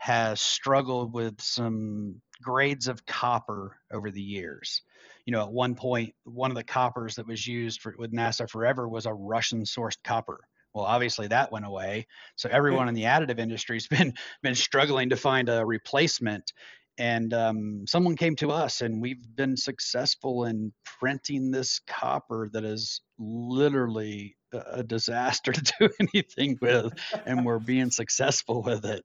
has 0.00 0.40
struggled 0.40 1.12
with 1.12 1.38
some 1.42 2.22
grades 2.42 2.88
of 2.88 3.04
copper 3.04 3.76
over 3.92 4.10
the 4.10 4.22
years. 4.22 4.80
You 5.26 5.32
know, 5.32 5.42
at 5.42 5.52
one 5.52 5.74
point, 5.74 6.14
one 6.24 6.50
of 6.50 6.56
the 6.56 6.64
coppers 6.64 7.16
that 7.16 7.26
was 7.26 7.46
used 7.46 7.82
for, 7.82 7.94
with 7.98 8.10
NASA 8.10 8.48
forever 8.48 8.88
was 8.88 9.04
a 9.04 9.12
Russian 9.12 9.64
sourced 9.64 9.98
copper. 10.02 10.40
Well, 10.72 10.86
obviously 10.86 11.26
that 11.26 11.52
went 11.52 11.66
away. 11.66 12.06
So 12.36 12.48
everyone 12.50 12.88
in 12.88 12.94
the 12.94 13.02
additive 13.02 13.38
industry's 13.38 13.88
been 13.88 14.14
been 14.42 14.54
struggling 14.54 15.10
to 15.10 15.16
find 15.16 15.50
a 15.50 15.66
replacement. 15.66 16.50
And 16.96 17.34
um, 17.34 17.84
someone 17.86 18.16
came 18.16 18.36
to 18.36 18.52
us, 18.52 18.80
and 18.80 19.02
we've 19.02 19.22
been 19.36 19.58
successful 19.58 20.46
in 20.46 20.72
printing 20.98 21.50
this 21.50 21.78
copper 21.86 22.48
that 22.54 22.64
is 22.64 23.02
literally 23.18 24.34
a 24.54 24.82
disaster 24.82 25.52
to 25.52 25.74
do 25.78 25.90
anything 26.00 26.58
with, 26.62 26.94
and 27.26 27.44
we're 27.44 27.58
being 27.58 27.90
successful 27.90 28.62
with 28.62 28.86
it. 28.86 29.04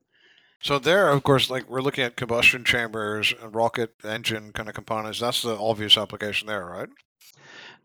So 0.62 0.80
there, 0.80 1.10
of 1.10 1.24
course, 1.24 1.50
like 1.50 1.70
we're 1.70 1.82
looking 1.82 2.04
at 2.04 2.16
combustion 2.16 2.64
chambers 2.64 3.34
and 3.42 3.54
rocket 3.54 3.94
engine 4.04 4.52
kind 4.52 4.68
of 4.68 4.76
components. 4.76 5.20
That's 5.20 5.42
the 5.42 5.58
obvious 5.58 5.98
application 5.98 6.48
there, 6.48 6.66
right? 6.66 6.90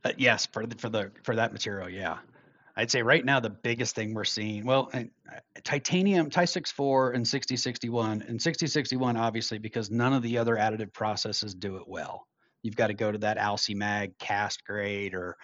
Uh, 0.04 0.12
yes, 0.16 0.46
for 0.46 0.66
the, 0.66 0.76
for 0.76 0.88
the 0.88 1.10
for 1.22 1.36
that 1.36 1.52
material, 1.52 1.88
yeah. 1.88 2.18
I'd 2.76 2.90
say 2.90 3.02
right 3.02 3.24
now 3.24 3.40
the 3.40 3.50
biggest 3.50 3.94
thing 3.94 4.14
we're 4.14 4.24
seeing, 4.24 4.64
well, 4.64 4.88
uh, 4.94 5.02
titanium, 5.64 6.30
Ti64 6.30 7.14
and 7.14 7.26
6061, 7.28 8.22
and 8.22 8.40
6061 8.40 9.16
obviously 9.16 9.58
because 9.58 9.90
none 9.90 10.14
of 10.14 10.22
the 10.22 10.38
other 10.38 10.56
additive 10.56 10.92
processes 10.92 11.54
do 11.54 11.76
it 11.76 11.86
well. 11.86 12.26
You've 12.62 12.76
got 12.76 12.88
to 12.88 12.94
go 12.94 13.10
to 13.10 13.18
that 13.18 13.38
AlSiMg 13.38 14.18
cast 14.18 14.64
grade 14.64 15.14
or, 15.14 15.36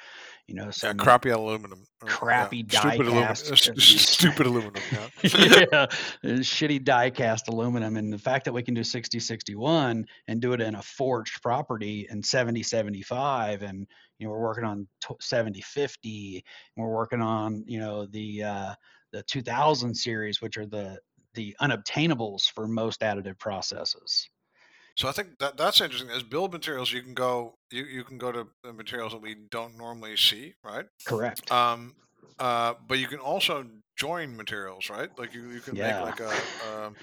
you 0.46 0.54
know, 0.54 0.64
Yeah, 0.66 0.70
some 0.70 0.96
crappy 0.98 1.30
aluminum. 1.30 1.84
or, 2.02 2.08
yeah, 2.08 2.14
crappy 2.14 2.62
die 2.62 2.94
stupid 2.94 3.06
aluminum. 3.06 3.34
Stupid 3.80 4.46
aluminum. 4.46 4.82
Yeah. 4.92 5.08
yeah, 5.22 5.66
uh, 5.72 5.86
shitty 6.22 6.84
die 6.84 7.10
cast 7.10 7.48
aluminum. 7.48 7.96
And 7.96 8.12
the 8.12 8.18
fact 8.18 8.44
that 8.44 8.52
we 8.52 8.62
can 8.62 8.74
do 8.74 8.84
6061 8.84 10.04
and 10.28 10.40
do 10.40 10.52
it 10.52 10.60
in 10.60 10.74
a 10.74 10.82
forged 10.82 11.42
property 11.42 12.06
in 12.10 12.22
7075 12.22 13.62
and 13.62 13.86
you 14.18 14.26
know 14.26 14.32
we're 14.32 14.40
working 14.40 14.64
on 14.64 14.86
t- 15.00 15.14
7050 15.20 16.44
and 16.76 16.84
we're 16.84 16.92
working 16.94 17.20
on 17.20 17.64
you 17.66 17.78
know 17.78 18.06
the 18.06 18.42
uh 18.42 18.74
the 19.12 19.22
2000 19.24 19.94
series 19.94 20.40
which 20.40 20.56
are 20.56 20.66
the 20.66 20.98
the 21.34 21.54
unobtainables 21.60 22.50
for 22.54 22.66
most 22.66 23.00
additive 23.00 23.38
processes 23.38 24.28
So 24.96 25.08
I 25.08 25.12
think 25.12 25.38
that 25.38 25.56
that's 25.56 25.80
interesting. 25.80 26.10
As 26.10 26.22
build 26.22 26.52
materials, 26.52 26.92
you 26.92 27.02
can 27.02 27.14
go 27.14 27.54
you, 27.70 27.84
you 27.84 28.04
can 28.04 28.18
go 28.18 28.32
to 28.32 28.48
the 28.62 28.72
materials 28.72 29.12
that 29.12 29.20
we 29.20 29.34
don't 29.50 29.76
normally 29.76 30.16
see, 30.16 30.54
right? 30.64 30.86
correct 31.04 31.52
Um, 31.52 31.96
uh, 32.38 32.74
but 32.86 32.98
you 32.98 33.08
can 33.08 33.20
also 33.20 33.70
join 33.98 34.36
materials, 34.36 34.90
right? 34.90 35.10
Like 35.18 35.34
you, 35.34 35.50
you 35.50 35.62
can 35.62 35.78
Yeah. 35.78 35.80
make 35.80 36.00
like 36.00 36.20
a, 36.20 36.46
um, 36.60 36.96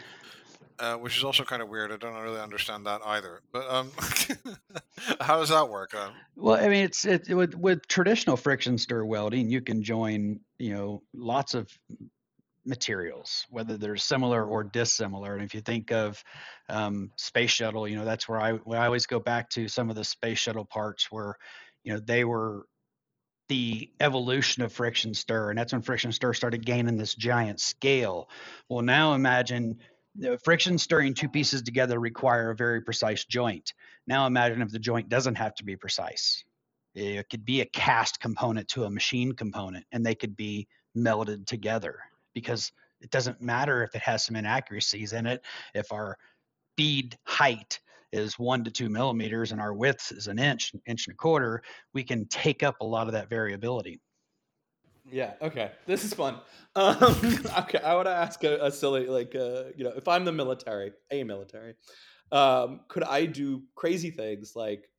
uh, 0.79 0.97
which 0.97 1.17
is 1.17 1.23
also 1.23 1.45
kind 1.45 1.61
of 1.61 1.69
weird. 1.69 1.91
I 1.91 1.97
don't 1.97 2.21
really 2.23 2.41
understand 2.41 2.85
that 2.87 3.01
either. 3.05 3.41
But 3.53 3.69
um, 3.69 3.93
how 5.21 5.37
does 5.39 5.49
that 5.49 5.69
work? 5.69 5.93
Uh, 5.95 6.13
Well, 6.35 6.55
I 6.63 6.67
mean, 6.67 6.83
it's 6.85 7.05
it 7.05 7.29
with 7.29 7.53
with 7.55 7.87
traditional 7.87 8.37
friction 8.37 8.77
stir 8.77 9.05
welding, 9.05 9.49
you 9.49 9.61
can 9.61 9.83
join, 9.83 10.39
you 10.57 10.73
know, 10.73 11.03
lots 11.13 11.53
of 11.53 11.69
materials, 12.65 13.45
whether 13.49 13.77
they're 13.77 13.97
similar 13.97 14.45
or 14.45 14.63
dissimilar. 14.63 15.35
And 15.35 15.43
if 15.43 15.53
you 15.53 15.61
think 15.61 15.91
of 15.91 16.23
um, 16.69 17.11
space 17.17 17.51
shuttle, 17.51 17.87
you 17.87 17.95
know, 17.95 18.05
that's 18.05 18.27
where 18.27 18.39
I 18.39 18.53
where 18.53 18.79
I 18.79 18.85
always 18.85 19.05
go 19.05 19.19
back 19.19 19.49
to 19.51 19.67
some 19.67 19.89
of 19.89 19.95
the 19.95 20.03
space 20.03 20.39
shuttle 20.39 20.65
parts 20.65 21.11
where, 21.11 21.35
you 21.83 21.93
know, 21.93 21.99
they 21.99 22.23
were 22.23 22.65
the 23.49 23.89
evolution 23.99 24.63
of 24.63 24.71
friction 24.71 25.13
stir, 25.13 25.49
and 25.49 25.59
that's 25.59 25.73
when 25.73 25.81
friction 25.81 26.11
stir 26.11 26.33
started 26.33 26.65
gaining 26.65 26.97
this 26.97 27.15
giant 27.15 27.59
scale. 27.59 28.29
Well, 28.69 28.81
now 28.81 29.13
imagine 29.13 29.79
the 30.15 30.37
friction 30.43 30.77
stirring 30.77 31.13
two 31.13 31.29
pieces 31.29 31.61
together 31.61 31.99
require 31.99 32.51
a 32.51 32.55
very 32.55 32.81
precise 32.81 33.25
joint. 33.25 33.73
Now 34.07 34.27
imagine 34.27 34.61
if 34.61 34.71
the 34.71 34.79
joint 34.79 35.09
doesn't 35.09 35.35
have 35.35 35.55
to 35.55 35.65
be 35.65 35.75
precise. 35.75 36.43
It 36.95 37.27
could 37.29 37.43
be 37.43 37.61
a 37.61 37.65
cast 37.65 38.19
component 38.19 38.67
to 38.69 38.83
a 38.83 38.89
machine 38.89 39.33
component, 39.33 39.85
and 39.91 40.05
they 40.05 40.15
could 40.15 40.37
be 40.37 40.67
melded 40.95 41.47
together 41.47 41.99
because 42.33 42.71
it 43.01 43.11
doesn't 43.11 43.41
matter 43.41 43.83
if 43.83 43.95
it 43.95 44.01
has 44.01 44.25
some 44.25 44.35
inaccuracies 44.35 45.13
in 45.13 45.25
it. 45.25 45.43
If 45.73 45.91
our 45.91 46.17
bead 46.77 47.17
height 47.25 47.79
is 48.11 48.37
one 48.39 48.63
to 48.63 48.71
two 48.71 48.89
millimeters 48.89 49.51
and 49.51 49.59
our 49.59 49.73
width 49.73 50.11
is 50.11 50.27
an 50.27 50.39
inch, 50.39 50.73
inch 50.85 51.07
and 51.07 51.13
a 51.13 51.17
quarter, 51.17 51.63
we 51.93 52.03
can 52.03 52.25
take 52.27 52.63
up 52.63 52.75
a 52.81 52.85
lot 52.85 53.07
of 53.07 53.13
that 53.13 53.29
variability. 53.29 53.99
Yeah. 55.11 55.33
Okay. 55.41 55.71
This 55.85 56.03
is 56.03 56.13
fun. 56.13 56.37
Um, 56.75 56.97
okay. 57.59 57.77
I 57.77 57.93
want 57.93 58.07
to 58.07 58.15
ask 58.15 58.43
a, 58.43 58.65
a 58.65 58.71
silly, 58.71 59.05
like, 59.05 59.35
uh, 59.35 59.65
you 59.75 59.83
know, 59.83 59.93
if 59.95 60.07
I'm 60.07 60.25
the 60.25 60.31
military, 60.31 60.91
a 61.11 61.23
military, 61.23 61.75
um, 62.31 62.79
could 62.87 63.03
I 63.03 63.27
do 63.27 63.61
crazy 63.75 64.09
things 64.09 64.53
like 64.55 64.89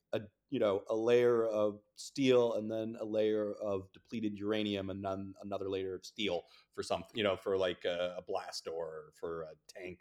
you 0.49 0.59
know, 0.59 0.83
a 0.89 0.95
layer 0.95 1.45
of 1.45 1.79
steel 1.95 2.53
and 2.53 2.69
then 2.71 2.95
a 3.01 3.05
layer 3.05 3.53
of 3.61 3.91
depleted 3.93 4.37
uranium 4.37 4.89
and 4.89 5.03
then 5.03 5.33
another 5.43 5.69
layer 5.69 5.95
of 5.95 6.05
steel 6.05 6.43
for 6.73 6.83
something 6.83 7.09
you 7.13 7.23
know, 7.23 7.35
for 7.35 7.57
like 7.57 7.83
a, 7.85 8.15
a 8.17 8.21
blast 8.21 8.67
or 8.67 9.11
for 9.19 9.43
a 9.43 9.79
tank 9.79 9.99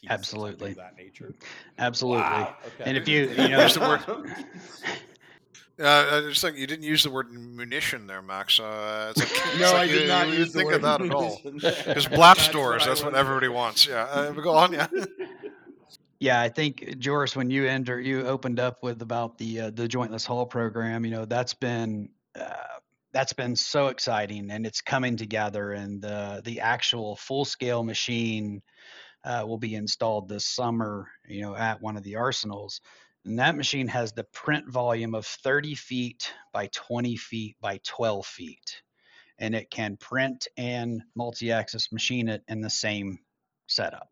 piece, 0.00 0.10
Absolutely. 0.10 0.70
of 0.70 0.76
that 0.76 0.96
nature. 0.96 1.34
Absolutely. 1.78 2.22
Wow, 2.22 2.56
okay. 2.66 2.84
And 2.88 2.96
if 2.96 3.08
you, 3.08 3.28
you 3.30 3.48
know, 3.48 3.62
Use 3.62 3.74
the 3.74 3.80
word- 3.80 4.04
uh, 5.80 6.18
I 6.24 6.28
just 6.28 6.40
think 6.40 6.56
you 6.56 6.66
didn't 6.66 6.84
use 6.84 7.02
the 7.02 7.10
word 7.10 7.32
munition 7.32 8.06
there, 8.06 8.22
Max. 8.22 8.58
Uh, 8.60 9.12
it's 9.16 9.20
like, 9.20 9.42
it's 9.52 9.60
no, 9.60 9.72
like 9.72 9.76
I 9.76 9.84
you, 9.84 9.98
did 10.00 10.08
not 10.08 10.28
you 10.28 10.34
use 10.34 10.52
the 10.52 10.58
think 10.60 10.70
word 10.70 10.76
of 10.76 10.82
that 10.82 11.00
at 11.02 11.10
all. 11.12 11.40
munition. 11.44 11.54
Because 11.86 12.06
blap 12.06 12.36
That's 12.36 12.42
stores, 12.42 12.82
I 12.82 12.86
that's 12.86 13.02
what 13.02 13.12
went 13.12 13.20
everybody 13.20 13.48
wants. 13.48 13.86
Yeah, 13.86 14.04
uh, 14.04 14.32
go 14.32 14.54
on. 14.54 14.72
Yeah. 14.72 14.86
Yeah, 16.18 16.40
I 16.40 16.48
think 16.48 16.98
Joris, 16.98 17.36
when 17.36 17.50
you 17.50 17.66
enter, 17.66 18.00
you 18.00 18.26
opened 18.26 18.58
up 18.58 18.82
with 18.82 19.02
about 19.02 19.36
the 19.38 19.60
uh, 19.60 19.70
the 19.70 19.86
jointless 19.86 20.24
hull 20.24 20.46
program. 20.46 21.04
You 21.04 21.10
know, 21.10 21.24
that's 21.26 21.52
been 21.52 22.08
uh, 22.38 22.78
that's 23.12 23.34
been 23.34 23.54
so 23.54 23.88
exciting, 23.88 24.50
and 24.50 24.66
it's 24.66 24.80
coming 24.80 25.16
together. 25.16 25.72
And 25.72 26.00
the 26.00 26.40
the 26.44 26.60
actual 26.60 27.16
full 27.16 27.44
scale 27.44 27.82
machine 27.82 28.62
uh, 29.24 29.44
will 29.46 29.58
be 29.58 29.74
installed 29.74 30.28
this 30.28 30.46
summer. 30.46 31.08
You 31.28 31.42
know, 31.42 31.54
at 31.54 31.82
one 31.82 31.98
of 31.98 32.02
the 32.02 32.16
arsenals, 32.16 32.80
and 33.26 33.38
that 33.38 33.56
machine 33.56 33.88
has 33.88 34.12
the 34.12 34.24
print 34.24 34.70
volume 34.70 35.14
of 35.14 35.26
30 35.26 35.74
feet 35.74 36.32
by 36.52 36.68
20 36.72 37.16
feet 37.16 37.56
by 37.60 37.78
12 37.84 38.26
feet, 38.26 38.82
and 39.38 39.54
it 39.54 39.70
can 39.70 39.98
print 39.98 40.48
and 40.56 41.02
multi-axis 41.14 41.92
machine 41.92 42.28
it 42.28 42.42
in 42.48 42.62
the 42.62 42.70
same 42.70 43.18
setup 43.66 44.08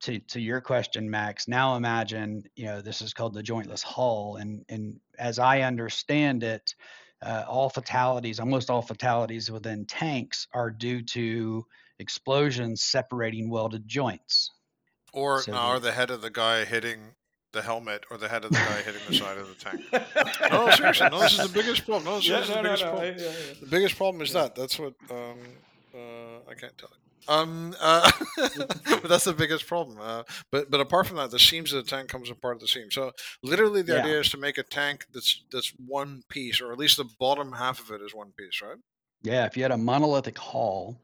to 0.00 0.18
to 0.18 0.40
your 0.40 0.60
question, 0.60 1.10
Max. 1.10 1.48
Now 1.48 1.76
imagine, 1.76 2.44
you 2.54 2.66
know, 2.66 2.80
this 2.80 3.00
is 3.02 3.12
called 3.14 3.34
the 3.34 3.42
jointless 3.42 3.82
hull, 3.82 4.36
and 4.36 4.64
and 4.68 5.00
as 5.18 5.38
I 5.38 5.62
understand 5.62 6.42
it, 6.42 6.74
uh, 7.22 7.44
all 7.48 7.70
fatalities, 7.70 8.38
almost 8.40 8.70
all 8.70 8.82
fatalities 8.82 9.50
within 9.50 9.86
tanks, 9.86 10.46
are 10.52 10.70
due 10.70 11.02
to 11.02 11.64
explosions 11.98 12.82
separating 12.82 13.48
welded 13.50 13.88
joints. 13.88 14.50
Or 15.12 15.40
So 15.42 15.52
no, 15.52 15.58
the- 15.70 15.74
or 15.76 15.80
the 15.80 15.92
head 15.92 16.10
of 16.10 16.20
the 16.20 16.30
guy 16.30 16.64
hitting 16.64 17.14
the 17.52 17.62
helmet, 17.62 18.04
or 18.10 18.18
the 18.18 18.28
head 18.28 18.44
of 18.44 18.50
the 18.50 18.58
guy 18.58 18.82
hitting 18.82 19.00
the 19.08 19.14
side 19.14 19.38
of 19.38 19.48
the 19.48 19.54
tank. 19.54 19.80
No, 20.50 20.70
seriously, 20.72 21.08
no. 21.10 21.20
This 21.20 21.38
is 21.38 21.50
the 21.50 21.58
biggest 21.58 21.86
problem. 21.86 22.04
No, 22.04 22.16
this 22.16 22.28
Yeah, 22.28 22.40
is 22.40 22.48
no, 22.50 22.56
the 22.56 22.62
biggest 22.62 22.84
no, 22.84 22.90
problem. 22.90 23.14
I- 23.16 23.18
yeah, 23.18 23.24
yeah. 23.30 23.54
The 23.60 23.66
biggest 23.66 23.96
problem 23.96 24.20
is 24.22 24.32
that. 24.34 24.54
That's 24.54 24.78
what 24.78 24.92
um, 25.10 25.38
uh, 25.94 26.50
I 26.50 26.54
can't 26.54 26.76
tell 26.76 26.90
you. 26.92 27.05
Um, 27.28 27.74
uh, 27.80 28.10
but 28.36 29.08
that's 29.08 29.24
the 29.24 29.34
biggest 29.34 29.66
problem. 29.66 29.98
Uh, 30.00 30.22
but 30.52 30.70
but 30.70 30.80
apart 30.80 31.06
from 31.06 31.16
that, 31.16 31.30
the 31.30 31.38
seams 31.38 31.72
of 31.72 31.84
the 31.84 31.90
tank 31.90 32.08
comes 32.08 32.30
apart 32.30 32.56
at 32.56 32.60
the 32.60 32.68
seam. 32.68 32.90
So 32.90 33.12
literally, 33.42 33.82
the 33.82 33.94
Yeah. 33.94 34.00
idea 34.00 34.20
is 34.20 34.30
to 34.30 34.36
make 34.36 34.58
a 34.58 34.62
tank 34.62 35.06
that's 35.12 35.44
that's 35.50 35.72
one 35.84 36.22
piece, 36.28 36.60
or 36.60 36.72
at 36.72 36.78
least 36.78 36.96
the 36.96 37.08
bottom 37.18 37.52
half 37.52 37.80
of 37.80 37.90
it 37.90 38.04
is 38.04 38.14
one 38.14 38.32
piece, 38.32 38.62
right? 38.62 38.78
Yeah, 39.22 39.46
if 39.46 39.56
you 39.56 39.62
had 39.62 39.72
a 39.72 39.78
monolithic 39.78 40.38
hull 40.38 40.96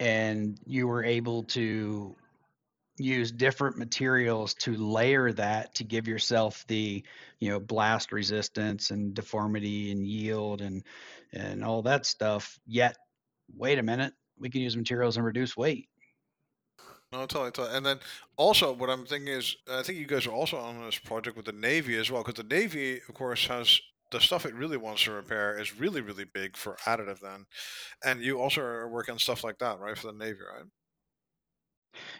and 0.00 0.58
you 0.66 0.86
were 0.88 1.04
able 1.04 1.44
to 1.44 2.16
use 2.96 3.32
different 3.32 3.76
materials 3.76 4.54
to 4.54 4.76
layer 4.76 5.32
that 5.32 5.74
to 5.74 5.84
give 5.84 6.06
yourself 6.06 6.64
the 6.68 7.04
you 7.40 7.48
know 7.48 7.58
blast 7.60 8.12
resistance 8.12 8.90
and 8.90 9.14
deformity 9.14 9.90
and 9.90 10.06
yield 10.06 10.60
and 10.60 10.84
and 11.32 11.64
all 11.64 11.82
that 11.82 12.06
stuff 12.06 12.58
yet 12.66 12.96
wait 13.56 13.78
a 13.78 13.82
minute 13.82 14.12
we 14.38 14.50
can 14.50 14.60
use 14.62 14.76
materials 14.76 15.16
and 15.16 15.26
reduce 15.26 15.56
weight 15.56 15.88
No, 17.12 17.20
totally, 17.26 17.52
totally. 17.52 17.76
And 17.76 17.86
then 17.86 18.00
also, 18.36 18.72
what 18.72 18.90
I'm 18.90 19.06
thinking 19.06 19.32
is, 19.32 19.56
I 19.68 19.82
think 19.82 19.98
you 19.98 20.06
guys 20.06 20.26
are 20.26 20.32
also 20.32 20.58
on 20.58 20.84
this 20.84 20.98
project 20.98 21.36
with 21.36 21.46
the 21.46 21.52
Navy 21.52 21.96
as 21.96 22.10
well, 22.10 22.22
because 22.22 22.42
the 22.42 22.54
Navy, 22.54 22.96
of 23.08 23.14
course, 23.14 23.46
has 23.46 23.80
the 24.10 24.20
stuff 24.20 24.44
it 24.44 24.54
really 24.54 24.76
wants 24.76 25.04
to 25.04 25.12
repair 25.12 25.58
is 25.58 25.76
really, 25.76 26.00
really 26.00 26.24
big 26.24 26.56
for 26.56 26.76
additive. 26.84 27.20
Then, 27.20 27.46
and 28.04 28.22
you 28.22 28.40
also 28.40 28.62
are 28.62 28.88
working 28.88 29.12
on 29.14 29.18
stuff 29.18 29.44
like 29.44 29.58
that, 29.58 29.78
right, 29.80 29.98
for 29.98 30.08
the 30.08 30.18
Navy, 30.18 30.40
right? 30.42 30.66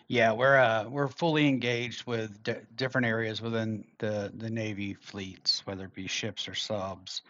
Yeah, 0.09 0.33
we're 0.33 0.57
uh, 0.57 0.89
we're 0.89 1.09
fully 1.09 1.49
engaged 1.49 2.07
with 2.07 2.43
d- 2.43 2.55
different 2.75 3.07
areas 3.07 3.41
within 3.43 3.85
the 3.99 4.31
the 4.35 4.51
Navy 4.51 4.95
fleets, 4.95 5.67
whether 5.67 5.87
it 5.87 5.95
be 5.95 6.07
ships 6.07 6.49
or 6.49 6.55
subs. 6.55 7.23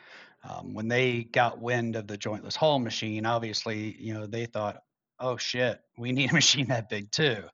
Um, 0.49 0.75
when 0.75 0.89
they 0.89 1.25
got 1.25 1.61
wind 1.61 1.97
of 1.97 2.07
the 2.07 2.17
jointless 2.17 2.57
hull 2.57 2.79
machine, 2.79 3.27
obviously, 3.27 3.97
you 3.99 4.15
know, 4.15 4.27
they 4.27 4.47
thought, 4.47 4.83
"Oh 5.19 5.37
shit, 5.37 5.81
we 5.99 6.13
need 6.13 6.31
a 6.31 6.35
machine 6.43 6.69
that 6.69 6.89
big 6.89 7.11
too." 7.11 7.45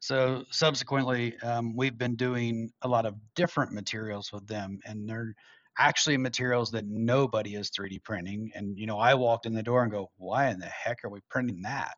So 0.00 0.44
subsequently, 0.50 1.38
um, 1.40 1.76
we've 1.76 1.98
been 1.98 2.16
doing 2.16 2.72
a 2.82 2.88
lot 2.88 3.06
of 3.06 3.16
different 3.34 3.72
materials 3.72 4.32
with 4.32 4.46
them, 4.46 4.80
and 4.84 5.08
they're 5.08 5.34
actually 5.78 6.16
materials 6.16 6.70
that 6.72 6.86
nobody 6.86 7.54
is 7.56 7.70
3D 7.70 7.98
printing. 8.00 8.50
And 8.54 8.78
you 8.78 8.86
know, 8.86 8.98
I 8.98 9.14
walked 9.14 9.46
in 9.46 9.54
the 9.54 9.62
door 9.62 9.82
and 9.82 9.92
go, 9.92 10.10
"Why 10.16 10.48
in 10.48 10.58
the 10.60 10.66
heck 10.66 11.04
are 11.04 11.10
we 11.10 11.20
printing 11.30 11.62
that?" 11.62 11.96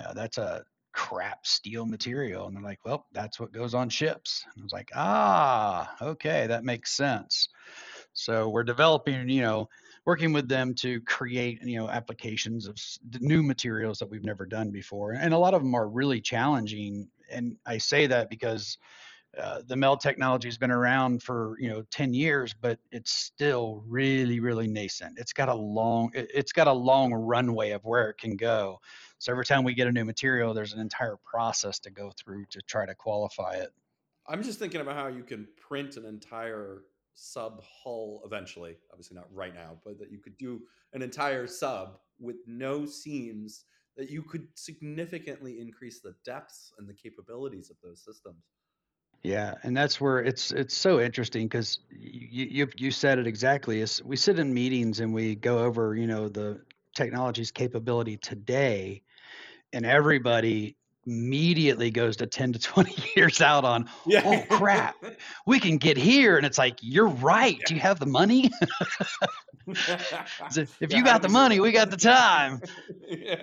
Uh, 0.00 0.14
that's 0.14 0.38
a 0.38 0.64
crap 0.92 1.46
steel 1.46 1.86
material. 1.86 2.46
And 2.46 2.56
they're 2.56 2.62
like, 2.62 2.84
well, 2.84 3.06
that's 3.12 3.38
what 3.38 3.52
goes 3.52 3.74
on 3.74 3.88
ships. 3.88 4.44
And 4.54 4.62
I 4.62 4.64
was 4.64 4.72
like, 4.72 4.90
ah, 4.94 5.94
okay, 6.02 6.46
that 6.46 6.64
makes 6.64 6.96
sense. 6.96 7.48
So 8.12 8.48
we're 8.48 8.64
developing, 8.64 9.28
you 9.28 9.42
know, 9.42 9.68
working 10.04 10.32
with 10.32 10.48
them 10.48 10.74
to 10.74 11.00
create, 11.02 11.62
you 11.62 11.78
know, 11.78 11.88
applications 11.88 12.66
of 12.66 12.76
new 13.20 13.42
materials 13.42 13.98
that 13.98 14.10
we've 14.10 14.24
never 14.24 14.46
done 14.46 14.70
before. 14.70 15.12
And 15.12 15.32
a 15.32 15.38
lot 15.38 15.54
of 15.54 15.62
them 15.62 15.74
are 15.74 15.88
really 15.88 16.20
challenging. 16.20 17.08
And 17.30 17.56
I 17.66 17.78
say 17.78 18.06
that 18.06 18.28
because 18.30 18.78
uh, 19.38 19.62
the 19.66 19.76
meld 19.76 20.00
technology 20.00 20.48
has 20.48 20.58
been 20.58 20.72
around 20.72 21.22
for 21.22 21.54
you 21.60 21.68
know 21.68 21.84
10 21.92 22.12
years 22.12 22.52
but 22.52 22.80
it's 22.90 23.12
still 23.12 23.84
really 23.86 24.40
really 24.40 24.66
nascent 24.66 25.16
it's 25.20 25.32
got 25.32 25.48
a 25.48 25.54
long 25.54 26.10
it's 26.14 26.50
got 26.50 26.66
a 26.66 26.72
long 26.72 27.14
runway 27.14 27.70
of 27.70 27.80
where 27.84 28.10
it 28.10 28.18
can 28.18 28.34
go 28.34 28.80
so 29.20 29.30
every 29.32 29.44
time 29.44 29.64
we 29.64 29.74
get 29.74 29.86
a 29.86 29.92
new 29.92 30.06
material, 30.06 30.54
there's 30.54 30.72
an 30.72 30.80
entire 30.80 31.18
process 31.18 31.78
to 31.80 31.90
go 31.90 32.10
through 32.18 32.46
to 32.46 32.60
try 32.62 32.86
to 32.86 32.94
qualify 32.94 33.52
it. 33.52 33.68
I'm 34.26 34.42
just 34.42 34.58
thinking 34.58 34.80
about 34.80 34.96
how 34.96 35.08
you 35.08 35.22
can 35.22 35.46
print 35.60 35.98
an 35.98 36.06
entire 36.06 36.84
sub 37.14 37.62
hull 37.62 38.22
eventually. 38.24 38.76
Obviously 38.90 39.16
not 39.16 39.32
right 39.32 39.54
now, 39.54 39.78
but 39.84 39.98
that 39.98 40.10
you 40.10 40.18
could 40.18 40.36
do 40.38 40.60
an 40.92 41.02
entire 41.02 41.46
sub 41.46 41.98
with 42.18 42.36
no 42.46 42.86
seams 42.86 43.64
that 43.96 44.10
you 44.10 44.22
could 44.22 44.46
significantly 44.54 45.60
increase 45.60 46.00
the 46.00 46.14
depths 46.24 46.72
and 46.78 46.88
the 46.88 46.94
capabilities 46.94 47.70
of 47.70 47.76
those 47.82 48.02
systems. 48.04 48.44
Yeah, 49.22 49.54
and 49.64 49.76
that's 49.76 50.00
where 50.00 50.20
it's 50.20 50.50
it's 50.50 50.74
so 50.74 51.00
interesting 51.00 51.46
because 51.46 51.80
you, 51.90 52.46
you 52.50 52.68
you 52.76 52.90
said 52.90 53.18
it 53.18 53.26
exactly. 53.26 53.80
Is 53.80 54.02
we 54.02 54.16
sit 54.16 54.38
in 54.38 54.54
meetings 54.54 55.00
and 55.00 55.12
we 55.12 55.34
go 55.34 55.58
over 55.58 55.94
you 55.94 56.06
know 56.06 56.28
the 56.28 56.62
technology's 56.94 57.50
capability 57.50 58.16
today, 58.16 59.02
and 59.74 59.84
everybody 59.84 60.76
immediately 61.06 61.90
goes 61.90 62.16
to 62.16 62.26
10 62.26 62.52
to 62.52 62.58
20 62.58 63.04
years 63.16 63.40
out 63.40 63.64
on 63.64 63.88
yeah. 64.06 64.22
oh 64.24 64.56
crap 64.56 64.96
we 65.46 65.58
can 65.58 65.78
get 65.78 65.96
here. 65.96 66.36
And 66.36 66.46
it's 66.46 66.58
like 66.58 66.78
you're 66.80 67.08
right. 67.08 67.56
Yeah. 67.58 67.64
do 67.66 67.74
you 67.74 67.80
have 67.80 67.98
the 67.98 68.06
money? 68.06 68.50
If 70.56 70.80
yeah, 70.80 70.96
you 70.96 71.04
got 71.04 71.22
the 71.22 71.28
money 71.28 71.60
we 71.60 71.70
got 71.70 71.90
the 71.90 71.96
time. 71.96 72.60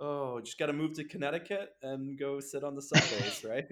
Oh 0.00 0.40
just 0.40 0.56
got 0.60 0.66
to 0.66 0.72
move 0.72 0.92
to 0.94 1.02
connecticut 1.02 1.74
and 1.82 2.16
go 2.16 2.38
sit 2.38 2.62
on 2.62 2.76
the 2.76 2.80
subways 2.80 3.44
right? 3.44 3.66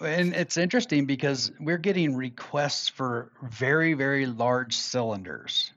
And 0.00 0.32
it's 0.32 0.56
interesting 0.56 1.06
because 1.06 1.50
we're 1.58 1.76
getting 1.76 2.14
requests 2.14 2.88
for 2.88 3.32
very 3.42 3.94
very 3.94 4.26
large 4.26 4.76
cylinders 4.76 5.72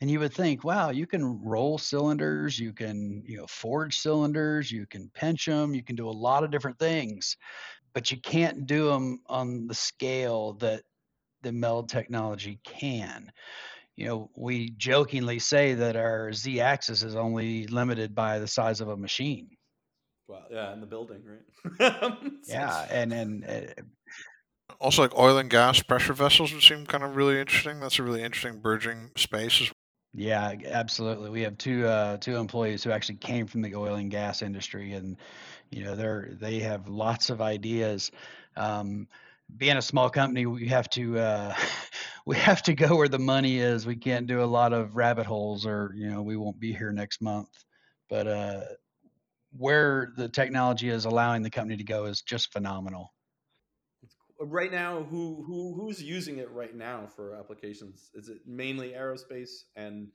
and 0.00 0.10
you 0.10 0.20
would 0.20 0.32
think, 0.32 0.62
wow, 0.62 0.90
you 0.90 1.06
can 1.06 1.42
roll 1.42 1.76
cylinders, 1.76 2.58
you 2.58 2.72
can, 2.72 3.22
you 3.26 3.36
know, 3.36 3.46
forge 3.46 3.98
cylinders, 3.98 4.70
you 4.70 4.86
can 4.86 5.10
pinch 5.12 5.46
them, 5.46 5.74
you 5.74 5.82
can 5.82 5.96
do 5.96 6.08
a 6.08 6.10
lot 6.10 6.44
of 6.44 6.50
different 6.50 6.78
things, 6.78 7.36
but 7.94 8.10
you 8.10 8.18
can't 8.18 8.66
do 8.66 8.86
them 8.86 9.20
on 9.26 9.66
the 9.66 9.74
scale 9.74 10.52
that 10.54 10.82
the 11.42 11.52
meld 11.52 11.88
technology 11.88 12.60
can. 12.64 13.32
You 13.96 14.06
know, 14.06 14.30
we 14.36 14.70
jokingly 14.70 15.40
say 15.40 15.74
that 15.74 15.96
our 15.96 16.32
Z 16.32 16.60
axis 16.60 17.02
is 17.02 17.16
only 17.16 17.66
limited 17.66 18.14
by 18.14 18.38
the 18.38 18.46
size 18.46 18.80
of 18.80 18.88
a 18.88 18.96
machine. 18.96 19.50
Well, 20.28 20.46
yeah, 20.50 20.72
in 20.72 20.80
the 20.80 20.86
building, 20.86 21.22
right? 21.24 22.12
yeah, 22.46 22.86
and 22.90 23.12
and 23.12 23.44
uh, 23.44 23.82
also 24.80 25.02
like 25.02 25.18
oil 25.18 25.38
and 25.38 25.50
gas 25.50 25.82
pressure 25.82 26.12
vessels 26.12 26.52
would 26.52 26.62
seem 26.62 26.86
kind 26.86 27.02
of 27.02 27.16
really 27.16 27.40
interesting. 27.40 27.80
That's 27.80 27.98
a 27.98 28.02
really 28.02 28.22
interesting 28.22 28.60
burgeoning 28.60 29.10
space 29.16 29.60
as 29.60 29.72
yeah, 30.18 30.54
absolutely. 30.66 31.30
We 31.30 31.42
have 31.42 31.56
two 31.58 31.86
uh, 31.86 32.16
two 32.16 32.36
employees 32.36 32.82
who 32.82 32.90
actually 32.90 33.18
came 33.18 33.46
from 33.46 33.62
the 33.62 33.76
oil 33.76 33.94
and 33.94 34.10
gas 34.10 34.42
industry, 34.42 34.92
and 34.92 35.16
you 35.70 35.84
know 35.84 35.94
they're 35.94 36.30
they 36.32 36.58
have 36.60 36.88
lots 36.88 37.30
of 37.30 37.40
ideas. 37.40 38.10
Um, 38.56 39.06
being 39.56 39.76
a 39.76 39.82
small 39.82 40.10
company, 40.10 40.44
we 40.44 40.66
have 40.68 40.90
to 40.90 41.18
uh, 41.18 41.54
we 42.26 42.36
have 42.36 42.62
to 42.64 42.74
go 42.74 42.96
where 42.96 43.08
the 43.08 43.20
money 43.20 43.58
is. 43.58 43.86
We 43.86 43.94
can't 43.94 44.26
do 44.26 44.42
a 44.42 44.44
lot 44.44 44.72
of 44.72 44.96
rabbit 44.96 45.26
holes, 45.26 45.64
or 45.66 45.92
you 45.94 46.10
know 46.10 46.22
we 46.22 46.36
won't 46.36 46.58
be 46.58 46.72
here 46.72 46.90
next 46.92 47.22
month. 47.22 47.50
But 48.10 48.26
uh, 48.26 48.60
where 49.56 50.12
the 50.16 50.28
technology 50.28 50.88
is 50.88 51.04
allowing 51.04 51.42
the 51.42 51.50
company 51.50 51.76
to 51.76 51.84
go 51.84 52.06
is 52.06 52.22
just 52.22 52.52
phenomenal 52.52 53.12
right 54.40 54.70
now 54.72 55.02
who 55.04 55.44
who 55.46 55.74
who's 55.74 56.02
using 56.02 56.38
it 56.38 56.50
right 56.50 56.74
now 56.74 57.06
for 57.14 57.34
applications? 57.34 58.10
Is 58.14 58.28
it 58.28 58.38
mainly 58.46 58.90
aerospace 58.90 59.64
and 59.76 60.08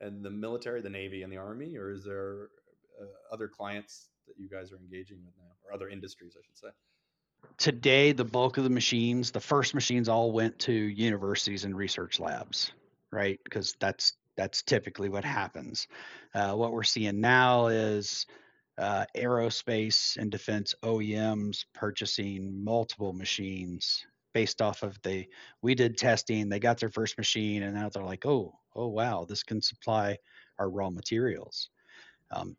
and 0.00 0.24
the 0.24 0.30
military 0.30 0.80
the 0.80 0.90
navy 0.90 1.22
and 1.22 1.32
the 1.32 1.38
army 1.38 1.76
or 1.76 1.90
is 1.90 2.04
there 2.04 2.48
uh, 3.00 3.06
other 3.32 3.48
clients 3.48 4.08
that 4.26 4.34
you 4.38 4.48
guys 4.48 4.72
are 4.72 4.76
engaging 4.76 5.18
with 5.24 5.34
now 5.38 5.52
or 5.64 5.72
other 5.72 5.88
industries 5.88 6.36
i 6.36 6.42
should 6.44 6.58
say? 6.58 6.68
Today 7.58 8.12
the 8.12 8.24
bulk 8.24 8.58
of 8.58 8.64
the 8.64 8.70
machines 8.70 9.30
the 9.30 9.40
first 9.40 9.74
machines 9.74 10.08
all 10.08 10.32
went 10.32 10.58
to 10.60 10.72
universities 10.72 11.64
and 11.64 11.76
research 11.76 12.20
labs 12.20 12.72
right? 13.10 13.40
Because 13.44 13.74
that's 13.80 14.14
that's 14.36 14.62
typically 14.62 15.08
what 15.08 15.24
happens. 15.24 15.88
Uh, 16.34 16.52
what 16.52 16.72
we're 16.72 16.82
seeing 16.82 17.20
now 17.20 17.68
is 17.68 18.26
uh, 18.78 19.04
aerospace 19.16 20.16
and 20.16 20.30
defense 20.30 20.74
OEMs 20.82 21.64
purchasing 21.74 22.62
multiple 22.62 23.12
machines 23.12 24.04
based 24.34 24.60
off 24.60 24.82
of 24.82 25.00
the 25.02 25.26
we 25.62 25.74
did 25.74 25.96
testing 25.96 26.48
they 26.48 26.58
got 26.58 26.78
their 26.78 26.90
first 26.90 27.16
machine 27.16 27.62
and 27.62 27.74
now 27.74 27.88
they're 27.88 28.04
like 28.04 28.26
oh 28.26 28.52
oh 28.74 28.88
wow 28.88 29.24
this 29.26 29.42
can 29.42 29.62
supply 29.62 30.16
our 30.58 30.68
raw 30.68 30.90
materials. 30.90 31.70
Um, 32.30 32.56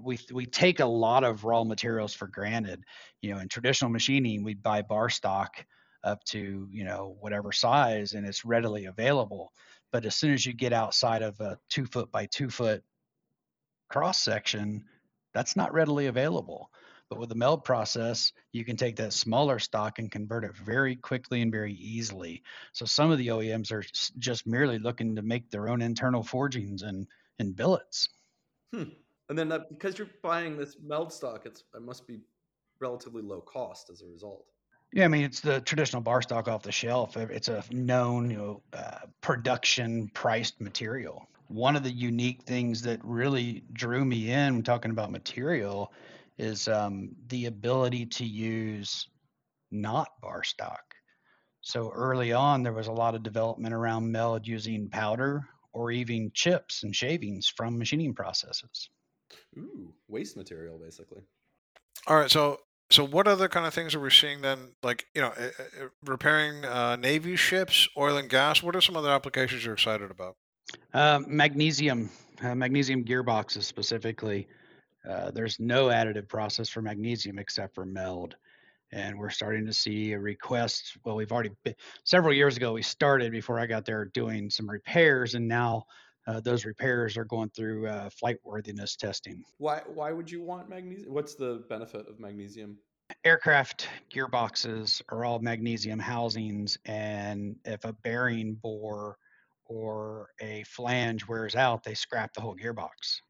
we 0.00 0.18
we 0.32 0.46
take 0.46 0.80
a 0.80 0.86
lot 0.86 1.24
of 1.24 1.44
raw 1.44 1.64
materials 1.64 2.14
for 2.14 2.28
granted. 2.28 2.84
You 3.20 3.34
know 3.34 3.40
in 3.40 3.48
traditional 3.48 3.90
machining 3.90 4.44
we 4.44 4.54
buy 4.54 4.82
bar 4.82 5.08
stock 5.08 5.64
up 6.04 6.22
to 6.24 6.68
you 6.70 6.84
know 6.84 7.16
whatever 7.20 7.52
size 7.52 8.12
and 8.12 8.26
it's 8.26 8.44
readily 8.44 8.86
available. 8.86 9.52
But 9.92 10.04
as 10.04 10.14
soon 10.14 10.34
as 10.34 10.44
you 10.44 10.52
get 10.52 10.72
outside 10.72 11.22
of 11.22 11.40
a 11.40 11.58
two 11.68 11.86
foot 11.86 12.10
by 12.12 12.26
two 12.26 12.48
foot 12.48 12.82
cross 13.88 14.22
section 14.22 14.84
that's 15.36 15.54
not 15.54 15.74
readily 15.74 16.06
available. 16.06 16.70
But 17.10 17.18
with 17.20 17.28
the 17.28 17.34
meld 17.34 17.62
process, 17.62 18.32
you 18.52 18.64
can 18.64 18.76
take 18.76 18.96
that 18.96 19.12
smaller 19.12 19.58
stock 19.58 19.98
and 19.98 20.10
convert 20.10 20.44
it 20.44 20.56
very 20.56 20.96
quickly 20.96 21.42
and 21.42 21.52
very 21.52 21.74
easily. 21.74 22.42
So 22.72 22.84
some 22.86 23.10
of 23.12 23.18
the 23.18 23.28
OEMs 23.28 23.70
are 23.70 23.84
just 24.18 24.46
merely 24.46 24.78
looking 24.78 25.14
to 25.14 25.22
make 25.22 25.50
their 25.50 25.68
own 25.68 25.82
internal 25.82 26.24
forgings 26.24 26.82
and, 26.82 27.06
and 27.38 27.54
billets. 27.54 28.08
Hmm. 28.74 28.84
And 29.28 29.38
then 29.38 29.48
that, 29.50 29.68
because 29.68 29.98
you're 29.98 30.08
buying 30.22 30.56
this 30.56 30.78
meld 30.82 31.12
stock, 31.12 31.44
it's, 31.44 31.62
it 31.74 31.82
must 31.82 32.08
be 32.08 32.20
relatively 32.80 33.22
low 33.22 33.40
cost 33.42 33.90
as 33.90 34.00
a 34.02 34.06
result. 34.06 34.46
Yeah, 34.92 35.04
I 35.04 35.08
mean 35.08 35.24
it's 35.24 35.40
the 35.40 35.60
traditional 35.60 36.00
bar 36.00 36.22
stock 36.22 36.48
off 36.48 36.62
the 36.62 36.72
shelf. 36.72 37.16
It's 37.16 37.48
a 37.48 37.62
known, 37.70 38.30
you 38.30 38.36
know, 38.36 38.62
uh, 38.72 39.00
production 39.20 40.08
priced 40.14 40.60
material 40.60 41.28
one 41.48 41.76
of 41.76 41.82
the 41.82 41.90
unique 41.90 42.42
things 42.44 42.82
that 42.82 43.00
really 43.04 43.64
drew 43.72 44.04
me 44.04 44.30
in 44.30 44.62
talking 44.62 44.90
about 44.90 45.10
material 45.10 45.92
is 46.38 46.68
um, 46.68 47.10
the 47.28 47.46
ability 47.46 48.06
to 48.06 48.24
use 48.24 49.08
not 49.70 50.08
bar 50.20 50.44
stock. 50.44 50.82
So 51.60 51.90
early 51.94 52.32
on, 52.32 52.62
there 52.62 52.72
was 52.72 52.86
a 52.86 52.92
lot 52.92 53.14
of 53.14 53.22
development 53.22 53.74
around 53.74 54.10
meld 54.10 54.46
using 54.46 54.88
powder 54.88 55.48
or 55.72 55.90
even 55.90 56.30
chips 56.32 56.84
and 56.84 56.94
shavings 56.94 57.52
from 57.54 57.78
machining 57.78 58.14
processes. 58.14 58.88
Ooh, 59.58 59.92
waste 60.08 60.36
material, 60.36 60.78
basically. 60.78 61.22
All 62.06 62.16
right. 62.16 62.30
So, 62.30 62.60
so 62.90 63.04
what 63.04 63.26
other 63.26 63.48
kind 63.48 63.66
of 63.66 63.74
things 63.74 63.94
are 63.94 64.00
we 64.00 64.10
seeing 64.10 64.42
then? 64.42 64.74
Like, 64.82 65.06
you 65.14 65.22
know, 65.22 65.32
uh, 65.36 65.88
repairing 66.04 66.64
uh, 66.64 66.96
Navy 66.96 67.34
ships, 67.34 67.88
oil 67.96 68.16
and 68.16 68.28
gas. 68.28 68.62
What 68.62 68.76
are 68.76 68.80
some 68.80 68.96
other 68.96 69.10
applications 69.10 69.64
you're 69.64 69.74
excited 69.74 70.10
about? 70.10 70.36
Uh, 70.92 71.20
magnesium, 71.26 72.10
uh, 72.42 72.54
magnesium 72.54 73.04
gearboxes 73.04 73.62
specifically. 73.62 74.48
Uh, 75.08 75.30
there's 75.30 75.60
no 75.60 75.86
additive 75.86 76.28
process 76.28 76.68
for 76.68 76.82
magnesium 76.82 77.38
except 77.38 77.74
for 77.74 77.84
meld. 77.84 78.36
And 78.92 79.18
we're 79.18 79.30
starting 79.30 79.66
to 79.66 79.72
see 79.72 80.12
a 80.12 80.18
request. 80.18 80.96
Well, 81.04 81.16
we've 81.16 81.32
already 81.32 81.50
been, 81.64 81.74
several 82.04 82.32
years 82.32 82.56
ago, 82.56 82.72
we 82.72 82.82
started 82.82 83.32
before 83.32 83.58
I 83.58 83.66
got 83.66 83.84
there 83.84 84.04
doing 84.06 84.48
some 84.48 84.68
repairs, 84.70 85.34
and 85.34 85.46
now 85.46 85.86
uh, 86.26 86.40
those 86.40 86.64
repairs 86.64 87.16
are 87.16 87.24
going 87.24 87.50
through 87.50 87.88
uh, 87.88 88.10
flight 88.10 88.38
worthiness 88.44 88.96
testing. 88.96 89.44
Why 89.58 89.82
why 89.86 90.12
would 90.12 90.30
you 90.30 90.40
want 90.42 90.68
magnesium? 90.68 91.12
What's 91.12 91.34
the 91.34 91.64
benefit 91.68 92.08
of 92.08 92.20
magnesium? 92.20 92.78
Aircraft 93.24 93.88
gearboxes 94.10 95.02
are 95.08 95.24
all 95.24 95.40
magnesium 95.40 95.98
housings, 95.98 96.78
and 96.84 97.56
if 97.64 97.84
a 97.84 97.92
bearing 97.92 98.54
bore 98.54 99.18
or 99.68 100.30
a 100.40 100.64
flange 100.64 101.26
wears 101.28 101.54
out, 101.56 101.82
they 101.84 101.94
scrap 101.94 102.32
the 102.34 102.40
whole 102.40 102.56
gearbox, 102.56 103.20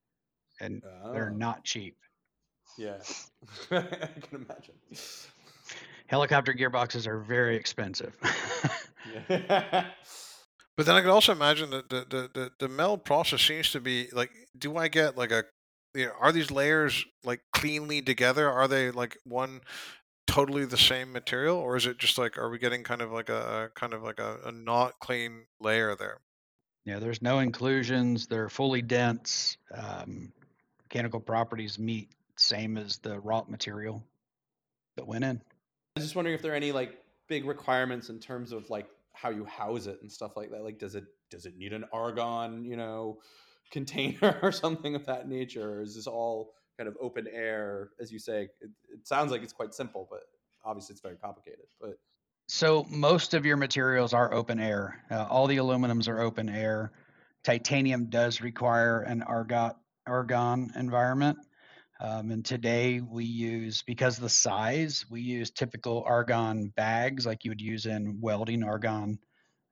and 0.60 0.82
they're 1.12 1.30
Oh, 1.30 1.32
not 1.32 1.64
cheap. 1.64 1.98
yeah, 2.76 3.04
I 3.70 4.20
can 4.20 4.34
imagine. 4.46 4.76
Helicopter 6.08 6.52
gearboxes 6.52 7.06
are 7.06 7.20
very 7.20 7.56
expensive. 7.56 8.16
Yeah. 9.04 9.92
But 10.76 10.86
then 10.86 10.94
I 10.94 11.00
could 11.00 11.10
also 11.10 11.32
imagine 11.32 11.70
that 11.70 11.88
the, 11.88 12.00
the, 12.00 12.30
the, 12.32 12.52
the 12.58 12.68
meld 12.68 13.04
process 13.04 13.42
seems 13.42 13.70
to 13.72 13.80
be 13.80 14.08
like, 14.12 14.30
do 14.58 14.76
I 14.76 14.88
get 14.88 15.16
like 15.16 15.30
a, 15.30 15.44
you 15.94 16.06
know, 16.06 16.12
are 16.20 16.32
these 16.32 16.50
layers 16.50 17.04
like 17.24 17.42
cleanly 17.52 18.02
together? 18.02 18.50
Are 18.50 18.68
they 18.68 18.90
like 18.90 19.16
one 19.24 19.62
totally 20.26 20.66
the 20.66 20.76
same 20.78 21.12
material, 21.12 21.58
or 21.58 21.76
is 21.76 21.86
it 21.86 21.98
just 21.98 22.18
like, 22.18 22.38
are 22.38 22.50
we 22.50 22.58
getting 22.58 22.84
kind 22.84 23.02
of 23.02 23.12
like 23.12 23.28
a 23.30 23.72
kind 23.76 23.94
of 23.94 24.02
like 24.02 24.20
a, 24.20 24.40
a 24.44 24.52
not 24.52 24.98
clean 25.00 25.46
layer 25.60 25.96
there? 25.96 26.20
Yeah, 26.86 27.00
there's 27.00 27.20
no 27.20 27.40
inclusions. 27.40 28.28
They're 28.28 28.48
fully 28.48 28.80
dense. 28.80 29.58
Um, 29.74 30.32
mechanical 30.84 31.20
properties 31.20 31.80
meet 31.80 32.10
same 32.36 32.78
as 32.78 32.98
the 32.98 33.18
wrought 33.18 33.50
material 33.50 34.04
that 34.96 35.06
went 35.06 35.24
in. 35.24 35.40
I 35.96 36.00
was 36.00 36.04
just 36.04 36.14
wondering 36.14 36.36
if 36.36 36.42
there 36.42 36.52
are 36.52 36.56
any 36.56 36.70
like 36.70 36.96
big 37.28 37.44
requirements 37.44 38.08
in 38.08 38.20
terms 38.20 38.52
of 38.52 38.70
like 38.70 38.86
how 39.12 39.30
you 39.30 39.44
house 39.44 39.86
it 39.86 39.98
and 40.00 40.10
stuff 40.10 40.36
like 40.36 40.50
that. 40.52 40.62
Like, 40.62 40.78
does 40.78 40.94
it 40.94 41.04
does 41.28 41.44
it 41.44 41.58
need 41.58 41.72
an 41.72 41.84
argon, 41.92 42.64
you 42.64 42.76
know, 42.76 43.18
container 43.72 44.38
or 44.42 44.52
something 44.52 44.94
of 44.94 45.04
that 45.06 45.28
nature? 45.28 45.78
Or 45.78 45.82
is 45.82 45.96
this 45.96 46.06
all 46.06 46.52
kind 46.78 46.88
of 46.88 46.96
open 47.00 47.26
air, 47.32 47.90
as 48.00 48.12
you 48.12 48.20
say? 48.20 48.42
It, 48.60 48.70
it 48.92 49.08
sounds 49.08 49.32
like 49.32 49.42
it's 49.42 49.52
quite 49.52 49.74
simple, 49.74 50.06
but 50.08 50.20
obviously 50.64 50.92
it's 50.92 51.02
very 51.02 51.16
complicated. 51.16 51.66
But 51.80 51.98
So 52.48 52.86
most 52.88 53.34
of 53.34 53.44
your 53.44 53.56
materials 53.56 54.12
are 54.12 54.32
open 54.32 54.60
air. 54.60 55.02
Uh, 55.10 55.26
all 55.28 55.48
the 55.48 55.56
aluminums 55.56 56.06
are 56.08 56.20
open 56.20 56.48
air. 56.48 56.92
Titanium 57.42 58.06
does 58.06 58.40
require 58.40 59.00
an 59.00 59.22
argot 59.22 59.74
argon 60.06 60.70
environment. 60.76 61.38
Um, 62.00 62.30
and 62.30 62.44
today 62.44 63.00
we 63.00 63.24
use 63.24 63.82
because 63.82 64.16
the 64.16 64.28
size, 64.28 65.04
we 65.10 65.22
use 65.22 65.50
typical 65.50 66.04
argon 66.06 66.72
bags 66.76 67.26
like 67.26 67.44
you 67.44 67.50
would 67.50 67.60
use 67.60 67.86
in 67.86 68.20
welding 68.20 68.62
argon 68.62 69.18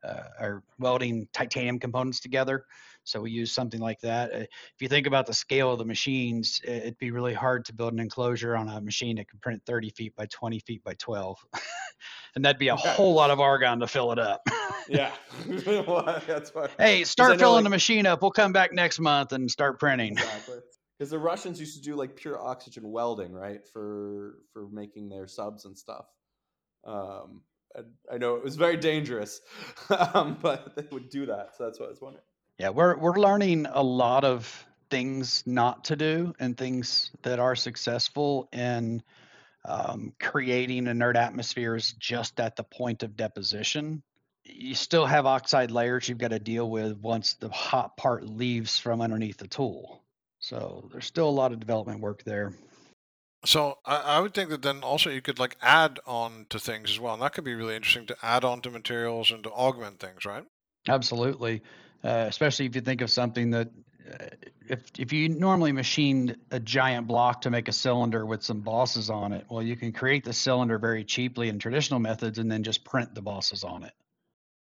uh, 0.02 0.24
or 0.40 0.64
welding 0.80 1.28
titanium 1.32 1.78
components 1.78 2.20
together. 2.20 2.64
So 3.04 3.20
we 3.20 3.30
use 3.30 3.52
something 3.52 3.80
like 3.80 4.00
that. 4.00 4.32
Uh, 4.32 4.38
If 4.38 4.80
you 4.80 4.88
think 4.88 5.06
about 5.06 5.26
the 5.26 5.34
scale 5.34 5.72
of 5.72 5.78
the 5.78 5.84
machines, 5.84 6.60
it'd 6.64 6.98
be 6.98 7.10
really 7.10 7.34
hard 7.34 7.64
to 7.66 7.74
build 7.74 7.92
an 7.92 8.00
enclosure 8.00 8.56
on 8.56 8.68
a 8.68 8.80
machine 8.80 9.16
that 9.16 9.28
can 9.28 9.38
print 9.40 9.62
30 9.66 9.90
feet 9.90 10.16
by 10.16 10.26
20 10.26 10.58
feet 10.60 10.82
by 10.82 10.94
12. 10.98 11.38
and 12.34 12.44
that'd 12.44 12.58
be 12.58 12.68
a 12.68 12.76
whole 12.76 13.14
lot 13.14 13.30
of 13.30 13.40
argon 13.40 13.80
to 13.80 13.86
fill 13.86 14.10
it 14.12 14.18
up. 14.18 14.40
yeah, 14.88 15.12
Well, 15.66 16.22
that's 16.26 16.54
why. 16.54 16.68
hey, 16.78 17.04
start 17.04 17.38
filling 17.38 17.56
like- 17.56 17.64
the 17.64 17.70
machine 17.70 18.06
up. 18.06 18.22
We'll 18.22 18.30
come 18.30 18.52
back 18.52 18.72
next 18.72 18.98
month 19.00 19.32
and 19.32 19.50
start 19.50 19.78
printing. 19.78 20.12
exactly 20.12 20.58
because 20.98 21.10
the 21.10 21.18
russians 21.18 21.58
used 21.58 21.76
to 21.76 21.82
do 21.82 21.96
like 21.96 22.14
pure 22.14 22.40
oxygen 22.40 22.88
welding 22.90 23.32
right 23.32 23.66
for 23.72 24.38
for 24.52 24.68
making 24.68 25.08
their 25.08 25.26
subs 25.26 25.64
and 25.64 25.76
stuff 25.76 26.06
um 26.86 27.40
and 27.74 27.86
i 28.12 28.16
know 28.16 28.36
it 28.36 28.44
was 28.44 28.54
very 28.54 28.76
dangerous 28.76 29.40
um 30.14 30.38
but 30.40 30.76
they 30.76 30.86
would 30.92 31.08
do 31.08 31.26
that 31.26 31.48
so 31.56 31.64
that's 31.64 31.80
what 31.80 31.86
i 31.86 31.90
was 31.90 32.00
wondering 32.00 32.22
Yeah, 32.58 32.68
we're 32.70 32.96
we're 32.96 33.18
learning 33.18 33.66
a 33.70 33.82
lot 33.82 34.24
of 34.24 34.66
things 34.90 35.42
not 35.46 35.84
to 35.84 35.96
do 35.96 36.34
and 36.38 36.56
things 36.56 37.10
that 37.22 37.40
are 37.40 37.56
successful 37.56 38.48
in 38.52 39.02
um, 39.64 40.12
creating 40.20 40.86
inert 40.86 41.16
atmospheres 41.16 41.94
just 41.98 42.38
at 42.38 42.54
the 42.54 42.62
point 42.62 43.02
of 43.02 43.16
deposition. 43.16 44.02
You 44.44 44.74
still 44.74 45.06
have 45.06 45.26
oxide 45.26 45.70
layers 45.70 46.08
you've 46.08 46.18
got 46.18 46.28
to 46.28 46.38
deal 46.38 46.68
with 46.68 46.98
once 46.98 47.34
the 47.34 47.48
hot 47.48 47.96
part 47.96 48.24
leaves 48.24 48.78
from 48.78 49.00
underneath 49.00 49.38
the 49.38 49.48
tool. 49.48 50.02
So 50.38 50.88
there's 50.92 51.06
still 51.06 51.28
a 51.28 51.30
lot 51.30 51.52
of 51.52 51.60
development 51.60 52.00
work 52.00 52.22
there. 52.24 52.52
So 53.46 53.78
I, 53.84 53.96
I 53.96 54.20
would 54.20 54.34
think 54.34 54.50
that 54.50 54.62
then 54.62 54.82
also 54.82 55.10
you 55.10 55.22
could 55.22 55.38
like 55.38 55.56
add 55.62 55.98
on 56.06 56.46
to 56.50 56.58
things 56.58 56.90
as 56.90 57.00
well, 57.00 57.14
and 57.14 57.22
that 57.22 57.32
could 57.32 57.44
be 57.44 57.54
really 57.54 57.74
interesting 57.74 58.06
to 58.06 58.16
add 58.22 58.44
on 58.44 58.60
to 58.62 58.70
materials 58.70 59.30
and 59.30 59.42
to 59.44 59.50
augment 59.50 59.98
things, 59.98 60.24
right? 60.24 60.44
Absolutely, 60.86 61.62
uh, 62.04 62.26
especially 62.28 62.66
if 62.66 62.74
you 62.74 62.80
think 62.80 63.00
of 63.00 63.10
something 63.10 63.50
that 63.50 63.70
uh, 64.08 64.26
if 64.68 64.82
if 64.98 65.12
you 65.12 65.28
normally 65.28 65.72
machined 65.72 66.36
a 66.50 66.60
giant 66.60 67.06
block 67.06 67.40
to 67.42 67.50
make 67.50 67.68
a 67.68 67.72
cylinder 67.72 68.24
with 68.26 68.42
some 68.42 68.60
bosses 68.60 69.10
on 69.10 69.32
it, 69.32 69.46
well, 69.48 69.62
you 69.62 69.76
can 69.76 69.92
create 69.92 70.24
the 70.24 70.32
cylinder 70.32 70.78
very 70.78 71.04
cheaply 71.04 71.48
in 71.48 71.58
traditional 71.58 72.00
methods 72.00 72.38
and 72.38 72.50
then 72.50 72.62
just 72.62 72.84
print 72.84 73.14
the 73.14 73.22
bosses 73.22 73.64
on 73.64 73.82
it. 73.82 73.92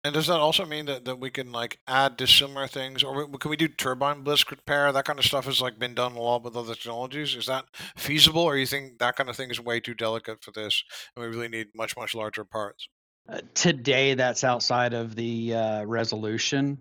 And 0.03 0.15
does 0.15 0.29
that 0.29 0.41
also 0.41 0.65
mean 0.65 0.87
that, 0.87 1.05
that 1.05 1.21
we 1.21 1.29
can 1.29 1.53
like 1.53 1.79
add 1.87 2.17
dissimilar 2.17 2.67
things, 2.67 3.03
or 3.03 3.27
we- 3.27 3.39
can 3.39 3.51
we 3.51 3.57
do 3.57 3.69
turbine 3.69 4.25
blisk 4.25 4.51
repair? 4.51 4.93
That 4.93 5.05
kind 5.05 5.19
of 5.19 5.27
stuff 5.27 5.45
has 5.45 5.61
like 5.61 5.79
been 5.79 5.95
done 5.95 6.13
a 6.13 6.21
lot 6.21 6.43
with 6.43 6.57
other 6.57 6.75
technologies. 6.75 7.35
Is 7.35 7.47
that 7.47 7.67
feasible, 7.97 8.43
or 8.43 8.57
you 8.57 8.67
think 8.67 8.99
that 8.99 9.17
kind 9.17 9.29
of 9.29 9.37
thing 9.37 9.51
is 9.51 9.61
way 9.61 9.79
too 9.81 9.95
delicate 9.95 10.43
for 10.43 10.53
this, 10.53 10.83
and 11.15 11.23
we 11.23 11.31
really 11.31 11.49
need 11.49 11.69
much 11.75 11.97
much 11.99 12.15
larger 12.15 12.45
parts? 12.45 12.89
Uh, 13.29 13.41
today, 13.53 14.15
that's 14.15 14.43
outside 14.43 14.95
of 14.95 15.15
the 15.15 15.55
uh, 15.55 15.85
resolution, 15.85 16.79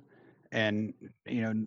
and 0.51 0.93
you 1.25 1.41
know, 1.41 1.65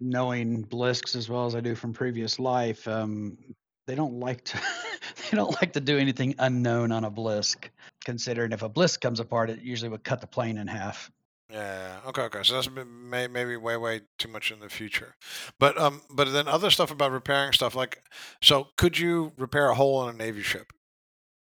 knowing 0.00 0.64
Blisks 0.64 1.16
as 1.16 1.28
well 1.28 1.46
as 1.46 1.54
I 1.54 1.60
do 1.60 1.74
from 1.74 1.92
previous 1.92 2.38
life, 2.38 2.86
um, 2.88 3.38
they 3.86 3.94
don't 3.94 4.18
like 4.20 4.44
to 4.44 4.60
they 5.30 5.36
don't 5.36 5.52
like 5.60 5.72
to 5.74 5.80
do 5.80 5.98
anything 5.98 6.34
unknown 6.38 6.92
on 6.92 7.04
a 7.04 7.10
Blisk. 7.10 7.68
Considering 8.04 8.52
if 8.52 8.62
a 8.62 8.68
Blisk 8.68 9.00
comes 9.00 9.20
apart, 9.20 9.50
it 9.50 9.62
usually 9.62 9.88
would 9.88 10.04
cut 10.04 10.20
the 10.20 10.26
plane 10.26 10.58
in 10.58 10.66
half. 10.66 11.10
Yeah. 11.50 12.00
Okay. 12.06 12.22
Okay. 12.22 12.42
So 12.42 12.54
that's 12.54 12.68
may, 12.70 13.28
maybe 13.28 13.56
way 13.56 13.76
way 13.76 14.02
too 14.18 14.28
much 14.28 14.50
in 14.50 14.60
the 14.60 14.68
future, 14.68 15.14
but 15.60 15.78
um, 15.78 16.02
but 16.10 16.32
then 16.32 16.48
other 16.48 16.70
stuff 16.70 16.90
about 16.90 17.12
repairing 17.12 17.52
stuff 17.52 17.74
like, 17.74 18.02
so 18.42 18.68
could 18.76 18.98
you 18.98 19.32
repair 19.36 19.68
a 19.68 19.74
hole 19.74 20.08
in 20.08 20.14
a 20.14 20.18
navy 20.18 20.42
ship? 20.42 20.72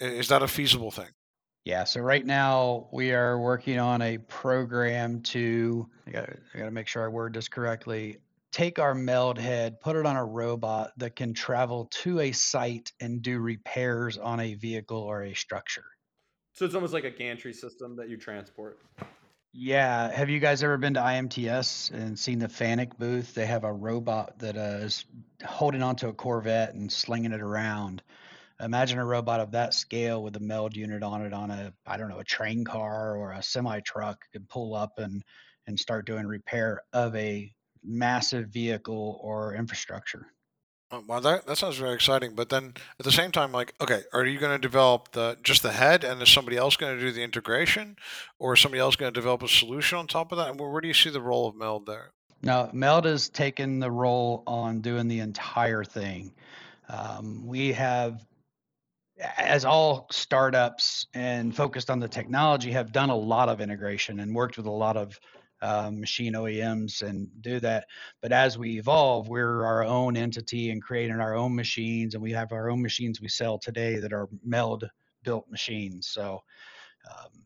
Is 0.00 0.28
that 0.28 0.42
a 0.42 0.48
feasible 0.48 0.90
thing? 0.90 1.10
Yeah, 1.64 1.84
so 1.84 2.00
right 2.00 2.26
now 2.26 2.88
we 2.92 3.12
are 3.12 3.38
working 3.38 3.78
on 3.78 4.02
a 4.02 4.18
program 4.18 5.20
to, 5.22 5.88
I 6.08 6.10
gotta, 6.10 6.36
I 6.54 6.58
gotta 6.58 6.70
make 6.72 6.88
sure 6.88 7.04
I 7.04 7.08
word 7.08 7.34
this 7.34 7.48
correctly. 7.48 8.18
Take 8.50 8.80
our 8.80 8.94
meld 8.94 9.38
head, 9.38 9.80
put 9.80 9.94
it 9.94 10.04
on 10.04 10.16
a 10.16 10.24
robot 10.24 10.90
that 10.96 11.14
can 11.14 11.34
travel 11.34 11.86
to 12.02 12.20
a 12.20 12.32
site 12.32 12.92
and 13.00 13.22
do 13.22 13.38
repairs 13.38 14.18
on 14.18 14.40
a 14.40 14.54
vehicle 14.54 14.98
or 14.98 15.22
a 15.22 15.34
structure. 15.34 15.84
so 16.52 16.64
it's 16.64 16.74
almost 16.74 16.92
like 16.92 17.04
a 17.04 17.10
gantry 17.10 17.52
system 17.52 17.96
that 17.96 18.08
you 18.08 18.16
transport 18.16 18.80
Yeah, 19.52 20.10
have 20.10 20.28
you 20.28 20.40
guys 20.40 20.62
ever 20.64 20.76
been 20.78 20.94
to 20.94 21.00
IMTS 21.00 21.92
and 21.92 22.18
seen 22.18 22.40
the 22.40 22.48
Fanuc 22.48 22.98
booth? 22.98 23.34
They 23.34 23.46
have 23.46 23.64
a 23.64 23.72
robot 23.72 24.38
that 24.40 24.56
uh, 24.56 24.84
is 24.84 25.04
holding 25.44 25.82
onto 25.82 26.08
a 26.08 26.12
Corvette 26.12 26.74
and 26.74 26.90
slinging 26.90 27.32
it 27.32 27.40
around. 27.40 28.02
Imagine 28.62 28.98
a 28.98 29.04
robot 29.04 29.40
of 29.40 29.50
that 29.52 29.74
scale 29.74 30.22
with 30.22 30.36
a 30.36 30.40
meld 30.40 30.76
unit 30.76 31.02
on 31.02 31.26
it 31.26 31.32
on 31.32 31.50
a, 31.50 31.72
I 31.86 31.96
don't 31.96 32.08
know, 32.08 32.20
a 32.20 32.24
train 32.24 32.64
car 32.64 33.16
or 33.16 33.32
a 33.32 33.42
semi 33.42 33.80
truck 33.80 34.24
could 34.32 34.48
pull 34.48 34.74
up 34.74 34.98
and 34.98 35.22
and 35.66 35.78
start 35.78 36.06
doing 36.06 36.26
repair 36.26 36.82
of 36.92 37.14
a 37.14 37.52
massive 37.84 38.48
vehicle 38.48 39.20
or 39.22 39.54
infrastructure. 39.54 40.26
Oh, 40.90 41.02
Well, 41.06 41.20
that 41.22 41.46
that 41.46 41.58
sounds 41.58 41.78
very 41.78 41.94
exciting. 41.94 42.34
But 42.34 42.50
then 42.50 42.74
at 42.98 43.04
the 43.04 43.12
same 43.12 43.32
time, 43.32 43.50
like, 43.50 43.74
okay, 43.80 44.02
are 44.12 44.24
you 44.24 44.38
going 44.38 44.52
to 44.52 44.58
develop 44.58 45.12
the 45.12 45.38
just 45.42 45.62
the 45.62 45.72
head, 45.72 46.04
and 46.04 46.20
is 46.22 46.28
somebody 46.28 46.56
else 46.56 46.76
going 46.76 46.96
to 46.96 47.00
do 47.02 47.10
the 47.10 47.22
integration, 47.22 47.96
or 48.38 48.54
is 48.54 48.60
somebody 48.60 48.80
else 48.80 48.96
going 48.96 49.12
to 49.12 49.18
develop 49.18 49.42
a 49.42 49.48
solution 49.48 49.98
on 49.98 50.06
top 50.06 50.32
of 50.32 50.38
that? 50.38 50.50
And 50.50 50.60
where, 50.60 50.68
where 50.70 50.80
do 50.80 50.88
you 50.88 50.94
see 50.94 51.10
the 51.10 51.20
role 51.20 51.48
of 51.48 51.56
Meld 51.56 51.86
there? 51.86 52.12
Now, 52.42 52.70
Meld 52.72 53.04
has 53.04 53.28
taken 53.28 53.78
the 53.78 53.90
role 53.90 54.42
on 54.46 54.80
doing 54.80 55.08
the 55.08 55.20
entire 55.20 55.84
thing. 55.84 56.32
Um, 56.88 57.46
we 57.46 57.72
have, 57.72 58.26
as 59.52 59.66
all 59.66 60.06
startups 60.10 61.06
and 61.12 61.54
focused 61.54 61.90
on 61.90 62.00
the 62.00 62.08
technology, 62.08 62.72
have 62.72 62.90
done 62.90 63.10
a 63.10 63.14
lot 63.14 63.50
of 63.50 63.60
integration 63.60 64.20
and 64.20 64.34
worked 64.34 64.56
with 64.56 64.64
a 64.64 64.70
lot 64.70 64.96
of 64.96 65.20
um, 65.60 66.00
machine 66.00 66.32
OEMs 66.32 67.02
and 67.02 67.28
do 67.42 67.60
that. 67.60 67.84
But 68.22 68.32
as 68.32 68.56
we 68.56 68.78
evolve, 68.78 69.28
we're 69.28 69.62
our 69.66 69.84
own 69.84 70.16
entity 70.16 70.70
and 70.70 70.82
creating 70.82 71.20
our 71.20 71.34
own 71.34 71.54
machines, 71.54 72.14
and 72.14 72.22
we 72.22 72.32
have 72.32 72.50
our 72.50 72.70
own 72.70 72.80
machines 72.80 73.20
we 73.20 73.28
sell 73.28 73.58
today 73.58 73.98
that 73.98 74.14
are 74.14 74.26
Meld 74.42 74.88
built 75.22 75.44
machines. 75.50 76.08
So 76.08 76.40
um, 77.10 77.44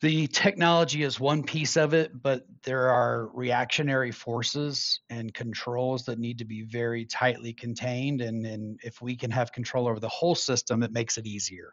the 0.00 0.26
technology 0.26 1.02
is 1.02 1.18
one 1.18 1.42
piece 1.42 1.76
of 1.76 1.94
it, 1.94 2.22
but 2.22 2.46
there 2.64 2.90
are 2.90 3.28
reactionary 3.32 4.12
forces 4.12 5.00
and 5.08 5.32
controls 5.32 6.04
that 6.04 6.18
need 6.18 6.38
to 6.38 6.44
be 6.44 6.62
very 6.62 7.06
tightly 7.06 7.52
contained. 7.52 8.20
And, 8.20 8.44
and 8.44 8.78
if 8.82 9.00
we 9.00 9.16
can 9.16 9.30
have 9.30 9.52
control 9.52 9.88
over 9.88 9.98
the 9.98 10.08
whole 10.08 10.34
system, 10.34 10.82
it 10.82 10.92
makes 10.92 11.16
it 11.16 11.26
easier. 11.26 11.72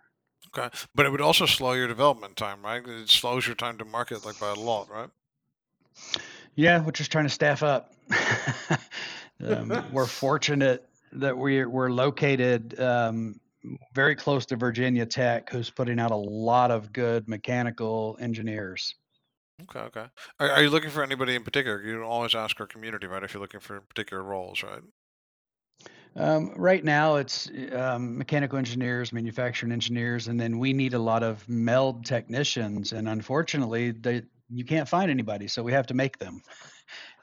Okay, 0.55 0.69
but 0.95 1.05
it 1.05 1.09
would 1.09 1.21
also 1.21 1.45
slow 1.45 1.73
your 1.73 1.87
development 1.87 2.37
time, 2.37 2.63
right? 2.63 2.85
It 2.85 3.09
slows 3.09 3.45
your 3.45 3.55
time 3.55 3.77
to 3.79 3.85
market 3.85 4.25
like 4.25 4.39
by 4.39 4.51
a 4.51 4.55
lot, 4.55 4.89
right? 4.89 5.09
Yeah, 6.55 6.81
we're 6.81 6.91
just 6.91 7.11
trying 7.11 7.25
to 7.25 7.29
staff 7.29 7.63
up. 7.63 7.93
um, 9.45 9.83
we're 9.91 10.05
fortunate 10.05 10.87
that 11.13 11.37
we're 11.37 11.67
we're 11.69 11.89
located 11.89 12.79
um, 12.79 13.39
very 13.93 14.15
close 14.15 14.45
to 14.47 14.55
Virginia 14.55 15.05
Tech, 15.05 15.49
who's 15.49 15.69
putting 15.69 15.99
out 15.99 16.11
a 16.11 16.15
lot 16.15 16.71
of 16.71 16.91
good 16.91 17.27
mechanical 17.27 18.17
engineers. 18.19 18.95
Okay, 19.61 19.79
okay. 19.79 20.05
Are, 20.39 20.49
are 20.49 20.63
you 20.63 20.69
looking 20.69 20.89
for 20.89 21.03
anybody 21.03 21.35
in 21.35 21.43
particular? 21.43 21.81
You 21.81 22.03
always 22.03 22.35
ask 22.35 22.59
our 22.59 22.67
community, 22.67 23.07
right? 23.07 23.23
If 23.23 23.33
you're 23.33 23.41
looking 23.41 23.59
for 23.59 23.81
particular 23.81 24.23
roles, 24.23 24.63
right? 24.63 24.81
Um, 26.15 26.53
right 26.55 26.83
now, 26.83 27.15
it's 27.15 27.49
um, 27.71 28.17
mechanical 28.17 28.57
engineers, 28.57 29.11
manufacturing 29.11 29.71
engineers, 29.71 30.27
and 30.27 30.39
then 30.39 30.59
we 30.59 30.73
need 30.73 30.93
a 30.93 30.99
lot 30.99 31.23
of 31.23 31.47
meld 31.49 32.05
technicians. 32.05 32.93
And 32.93 33.07
unfortunately, 33.07 33.91
they, 33.91 34.23
you 34.49 34.63
can't 34.63 34.87
find 34.87 35.09
anybody, 35.09 35.47
so 35.47 35.63
we 35.63 35.71
have 35.71 35.87
to 35.87 35.93
make 35.93 36.19
them. 36.19 36.41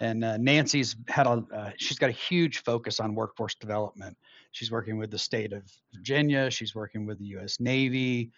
And 0.00 0.24
uh, 0.24 0.38
Nancy's 0.38 0.96
had 1.06 1.26
a 1.26 1.44
uh, 1.54 1.70
she's 1.76 1.98
got 1.98 2.10
a 2.10 2.14
huge 2.14 2.62
focus 2.64 2.98
on 2.98 3.14
workforce 3.14 3.54
development. 3.54 4.16
She's 4.52 4.70
working 4.70 4.98
with 4.98 5.10
the 5.10 5.18
state 5.18 5.52
of 5.52 5.62
Virginia. 5.94 6.50
She's 6.50 6.74
working 6.74 7.06
with 7.06 7.18
the 7.18 7.26
U.S. 7.26 7.60
Navy, 7.60 8.30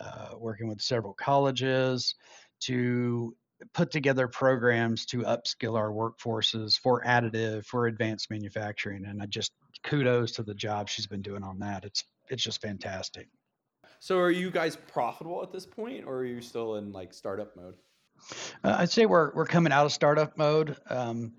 uh, 0.00 0.30
working 0.38 0.68
with 0.68 0.80
several 0.80 1.14
colleges 1.14 2.14
to 2.60 3.34
put 3.72 3.90
together 3.90 4.28
programs 4.28 5.06
to 5.06 5.18
upskill 5.18 5.76
our 5.76 5.90
workforces 5.90 6.78
for 6.78 7.02
additive, 7.04 7.64
for 7.64 7.86
advanced 7.86 8.30
manufacturing. 8.30 9.06
And 9.06 9.22
I 9.22 9.26
just 9.26 9.52
kudos 9.82 10.32
to 10.32 10.42
the 10.42 10.54
job 10.54 10.88
she's 10.88 11.06
been 11.06 11.22
doing 11.22 11.42
on 11.42 11.58
that. 11.60 11.84
It's 11.84 12.04
it's 12.28 12.42
just 12.42 12.60
fantastic. 12.60 13.28
So, 14.00 14.18
are 14.18 14.30
you 14.30 14.50
guys 14.50 14.76
profitable 14.76 15.42
at 15.42 15.52
this 15.52 15.66
point, 15.66 16.04
or 16.06 16.16
are 16.16 16.24
you 16.24 16.40
still 16.40 16.76
in 16.76 16.92
like 16.92 17.14
startup 17.14 17.56
mode? 17.56 17.74
Uh, 18.64 18.76
I'd 18.78 18.90
say 18.90 19.06
we're 19.06 19.32
we're 19.34 19.46
coming 19.46 19.72
out 19.72 19.86
of 19.86 19.92
startup 19.92 20.36
mode. 20.36 20.76
Um, 20.88 21.32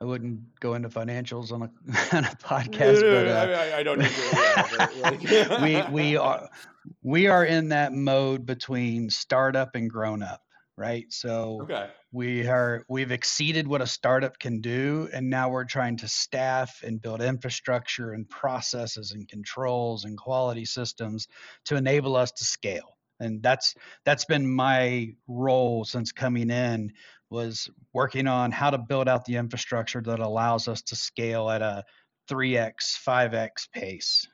I 0.00 0.04
wouldn't 0.04 0.60
go 0.60 0.74
into 0.74 0.88
financials 0.88 1.50
on 1.50 1.62
a, 1.62 1.64
on 2.16 2.24
a 2.24 2.28
podcast, 2.42 3.00
No, 3.00 3.10
no, 3.10 3.14
but 3.14 3.24
no, 3.24 3.54
uh, 3.54 3.58
I, 3.58 3.78
I 3.78 3.82
don't 3.82 3.98
need 3.98 4.10
to. 4.10 5.00
Like- 5.02 5.90
we 5.90 5.92
we 5.92 6.16
are 6.16 6.48
we 7.02 7.26
are 7.26 7.44
in 7.44 7.70
that 7.70 7.92
mode 7.92 8.46
between 8.46 9.10
startup 9.10 9.74
and 9.74 9.90
grown 9.90 10.22
up, 10.22 10.40
right? 10.76 11.06
So 11.10 11.62
okay. 11.62 11.88
we 12.12 12.46
are 12.46 12.84
we've 12.88 13.10
exceeded 13.10 13.66
what 13.66 13.82
a 13.82 13.86
startup 13.86 14.38
can 14.38 14.60
do, 14.60 15.08
and 15.12 15.30
now 15.30 15.50
we're 15.50 15.64
trying 15.64 15.96
to 15.98 16.08
staff 16.08 16.80
and 16.84 17.02
build 17.02 17.20
infrastructure 17.20 18.12
and 18.12 18.28
processes 18.28 19.12
and 19.12 19.26
controls 19.26 20.04
and 20.04 20.16
quality 20.16 20.64
systems 20.64 21.26
to 21.64 21.76
enable 21.76 22.14
us 22.14 22.30
to 22.32 22.44
scale. 22.44 22.97
And 23.20 23.42
that's 23.42 23.74
that's 24.04 24.24
been 24.24 24.50
my 24.52 25.14
role 25.26 25.84
since 25.84 26.12
coming 26.12 26.50
in 26.50 26.92
was 27.30 27.68
working 27.92 28.26
on 28.26 28.52
how 28.52 28.70
to 28.70 28.78
build 28.78 29.08
out 29.08 29.24
the 29.26 29.36
infrastructure 29.36 30.00
that 30.02 30.18
allows 30.18 30.68
us 30.68 30.82
to 30.82 30.96
scale 30.96 31.50
at 31.50 31.62
a 31.62 31.84
3x, 32.28 32.96
5x 32.96 33.66
pace. 33.66 34.26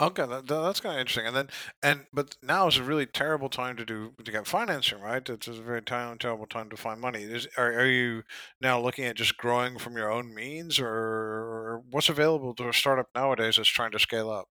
Okay, 0.00 0.26
that, 0.26 0.46
that- 0.48 0.60
that's 0.62 0.80
kind 0.80 0.96
of 0.96 1.00
interesting. 1.00 1.26
And 1.26 1.36
then, 1.36 1.48
and 1.82 2.06
but 2.12 2.36
now 2.42 2.66
is 2.66 2.76
a 2.76 2.82
really 2.82 3.06
terrible 3.06 3.48
time 3.48 3.76
to 3.76 3.84
do 3.84 4.12
to 4.24 4.32
get 4.32 4.46
financing, 4.46 5.00
right? 5.00 5.28
It's 5.28 5.46
a 5.46 5.52
very 5.52 5.82
time, 5.82 6.18
terrible 6.18 6.46
time 6.46 6.68
to 6.70 6.76
find 6.76 7.00
money. 7.00 7.22
Is, 7.22 7.46
are 7.56 7.72
are 7.72 7.86
you 7.86 8.24
now 8.60 8.80
looking 8.80 9.04
at 9.04 9.16
just 9.16 9.36
growing 9.36 9.78
from 9.78 9.96
your 9.96 10.10
own 10.10 10.34
means, 10.34 10.80
or, 10.80 10.88
or 10.88 11.82
what's 11.90 12.08
available 12.08 12.54
to 12.56 12.68
a 12.68 12.72
startup 12.72 13.08
nowadays 13.14 13.56
that's 13.56 13.68
trying 13.68 13.92
to 13.92 13.98
scale 14.00 14.30
up? 14.30 14.48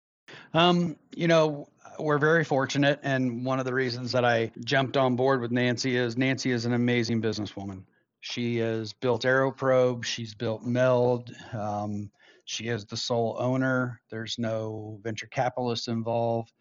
Um, 0.55 0.99
you 1.15 1.29
know, 1.29 1.69
we're 1.99 2.19
very 2.19 2.45
fortunate, 2.45 3.01
and 3.03 3.45
one 3.45 3.59
of 3.59 3.65
the 3.65 3.75
reasons 3.75 4.13
that 4.13 4.25
I 4.25 4.51
jumped 4.65 4.97
on 4.97 5.17
board 5.17 5.41
with 5.41 5.51
Nancy 5.51 5.97
is 5.97 6.17
Nancy 6.17 6.51
is 6.51 6.65
an 6.65 6.73
amazing 6.73 7.21
businesswoman. 7.21 7.83
She 8.21 8.57
has 8.59 8.93
built 8.93 9.23
AeroProbe, 9.23 10.05
she's 10.05 10.35
built 10.35 10.65
Meld, 10.65 11.33
um, 11.53 12.11
she 12.45 12.69
is 12.69 12.85
the 12.87 12.97
sole 12.97 13.37
owner. 13.39 14.01
There's 14.11 14.39
no 14.39 14.99
venture 15.03 15.27
capitalists 15.27 15.89
involved. 15.89 16.53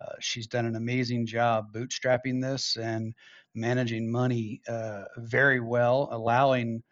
Uh, 0.00 0.14
she's 0.20 0.46
done 0.46 0.66
an 0.66 0.76
amazing 0.76 1.26
job 1.26 1.72
bootstrapping 1.72 2.42
this 2.42 2.76
and 2.76 3.14
managing 3.54 4.10
money 4.10 4.60
uh, 4.68 5.04
very 5.16 5.60
well, 5.60 6.08
allowing 6.12 6.82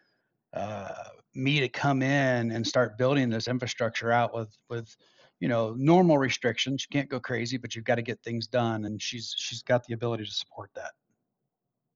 uh, 0.53 0.93
me 1.35 1.59
to 1.59 1.69
come 1.69 2.01
in 2.01 2.51
and 2.51 2.65
start 2.65 2.97
building 2.97 3.29
this 3.29 3.47
infrastructure 3.47 4.11
out 4.11 4.33
with 4.33 4.57
with 4.69 4.95
you 5.39 5.47
know 5.47 5.73
normal 5.77 6.17
restrictions 6.17 6.85
you 6.89 6.93
can't 6.95 7.09
go 7.09 7.19
crazy 7.19 7.57
but 7.57 7.75
you've 7.75 7.85
got 7.85 7.95
to 7.95 8.01
get 8.01 8.21
things 8.23 8.47
done 8.47 8.85
and 8.85 9.01
she's 9.01 9.35
she's 9.37 9.61
got 9.63 9.83
the 9.85 9.93
ability 9.93 10.25
to 10.25 10.31
support 10.31 10.69
that 10.75 10.91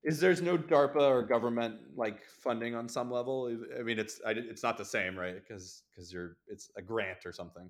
Is 0.04 0.20
there's 0.20 0.42
no 0.42 0.58
DARPA 0.58 0.96
or 1.02 1.22
government 1.22 1.76
like 1.96 2.24
funding 2.26 2.74
on 2.76 2.90
some 2.90 3.12
level? 3.12 3.56
I 3.80 3.84
mean, 3.84 4.00
it's 4.00 4.20
I, 4.26 4.32
it's 4.32 4.64
not 4.64 4.78
the 4.78 4.86
same, 4.86 5.16
right? 5.18 5.36
Because 5.36 5.84
because 5.92 6.12
you're 6.12 6.38
it's 6.48 6.72
a 6.76 6.82
grant 6.82 7.26
or 7.26 7.32
something. 7.32 7.70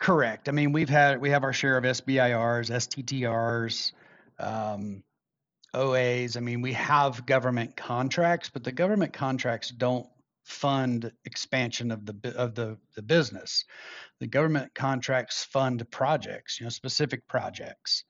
correct 0.00 0.48
i 0.48 0.52
mean 0.52 0.72
we've 0.72 0.88
had 0.88 1.20
we 1.20 1.30
have 1.30 1.42
our 1.44 1.52
share 1.52 1.76
of 1.76 1.84
SBIRs 1.84 2.70
STTRs 2.70 3.92
um, 4.38 5.02
oas 5.74 6.36
i 6.36 6.40
mean 6.40 6.60
we 6.62 6.72
have 6.72 7.26
government 7.26 7.76
contracts 7.76 8.48
but 8.48 8.62
the 8.64 8.72
government 8.72 9.12
contracts 9.12 9.70
don't 9.70 10.06
fund 10.48 11.12
expansion 11.24 11.90
of 11.90 12.06
the 12.06 12.34
of 12.36 12.54
the, 12.54 12.76
the 12.96 13.02
business 13.02 13.64
the 14.18 14.26
government 14.26 14.74
contracts 14.74 15.44
fund 15.44 15.88
projects 15.90 16.58
you 16.58 16.64
know 16.64 16.70
specific 16.70 17.26
projects 17.28 18.04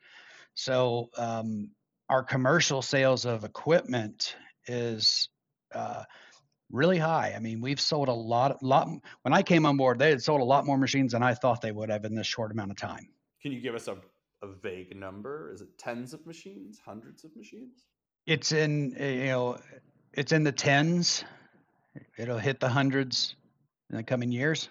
so 0.54 1.10
um, 1.16 1.70
our 2.08 2.22
commercial 2.22 2.82
sales 2.82 3.24
of 3.24 3.44
equipment 3.44 4.36
is 4.66 5.28
uh, 5.74 6.04
really 6.70 6.98
high. 6.98 7.32
I 7.34 7.38
mean, 7.38 7.60
we've 7.60 7.80
sold 7.80 8.08
a 8.08 8.12
lot, 8.12 8.62
lot. 8.62 8.88
When 9.22 9.32
I 9.32 9.42
came 9.42 9.66
on 9.66 9.76
board, 9.76 9.98
they 9.98 10.10
had 10.10 10.22
sold 10.22 10.40
a 10.40 10.44
lot 10.44 10.66
more 10.66 10.78
machines 10.78 11.12
than 11.12 11.22
I 11.22 11.34
thought 11.34 11.60
they 11.60 11.72
would 11.72 11.90
have 11.90 12.04
in 12.04 12.14
this 12.14 12.26
short 12.26 12.50
amount 12.50 12.70
of 12.70 12.76
time. 12.76 13.08
Can 13.42 13.52
you 13.52 13.60
give 13.60 13.74
us 13.74 13.88
a, 13.88 13.96
a 14.42 14.48
vague 14.62 14.96
number? 14.96 15.52
Is 15.52 15.60
it 15.60 15.78
tens 15.78 16.14
of 16.14 16.26
machines, 16.26 16.80
hundreds 16.84 17.24
of 17.24 17.34
machines? 17.36 17.86
It's 18.26 18.52
in, 18.52 18.96
uh, 19.00 19.04
you 19.04 19.26
know, 19.26 19.58
it's 20.12 20.32
in 20.32 20.44
the 20.44 20.52
tens. 20.52 21.24
It'll 22.16 22.38
hit 22.38 22.60
the 22.60 22.68
hundreds 22.68 23.34
in 23.90 23.96
the 23.96 24.02
coming 24.02 24.32
years. 24.32 24.68